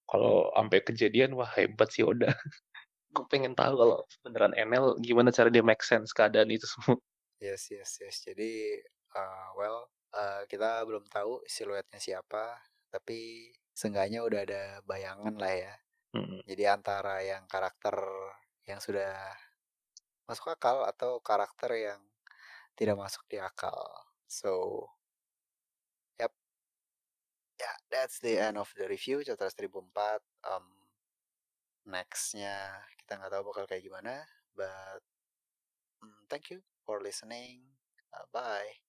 [0.08, 2.32] kalau sampai kejadian wah hebat sih Oda
[3.16, 7.00] gue pengen tahu kalau beneran NL gimana cara dia make sense keadaan itu semua.
[7.42, 8.22] Yes yes yes.
[8.26, 8.78] Jadi
[9.18, 12.62] uh, well uh, kita belum tahu siluetnya siapa
[12.94, 15.74] tapi seenggaknya udah ada bayangan lah ya.
[16.16, 16.40] Mm-mm.
[16.48, 18.00] jadi antara yang karakter
[18.64, 19.12] yang sudah
[20.24, 22.00] masuk akal atau karakter yang
[22.80, 23.76] tidak masuk di akal.
[24.24, 24.84] So
[27.92, 30.66] that's the end of the review chapter 1004 um,
[31.88, 35.02] nextnya kita nggak tahu bakal kayak gimana but
[36.04, 37.64] mm, thank you for listening.
[38.12, 38.87] Uh, bye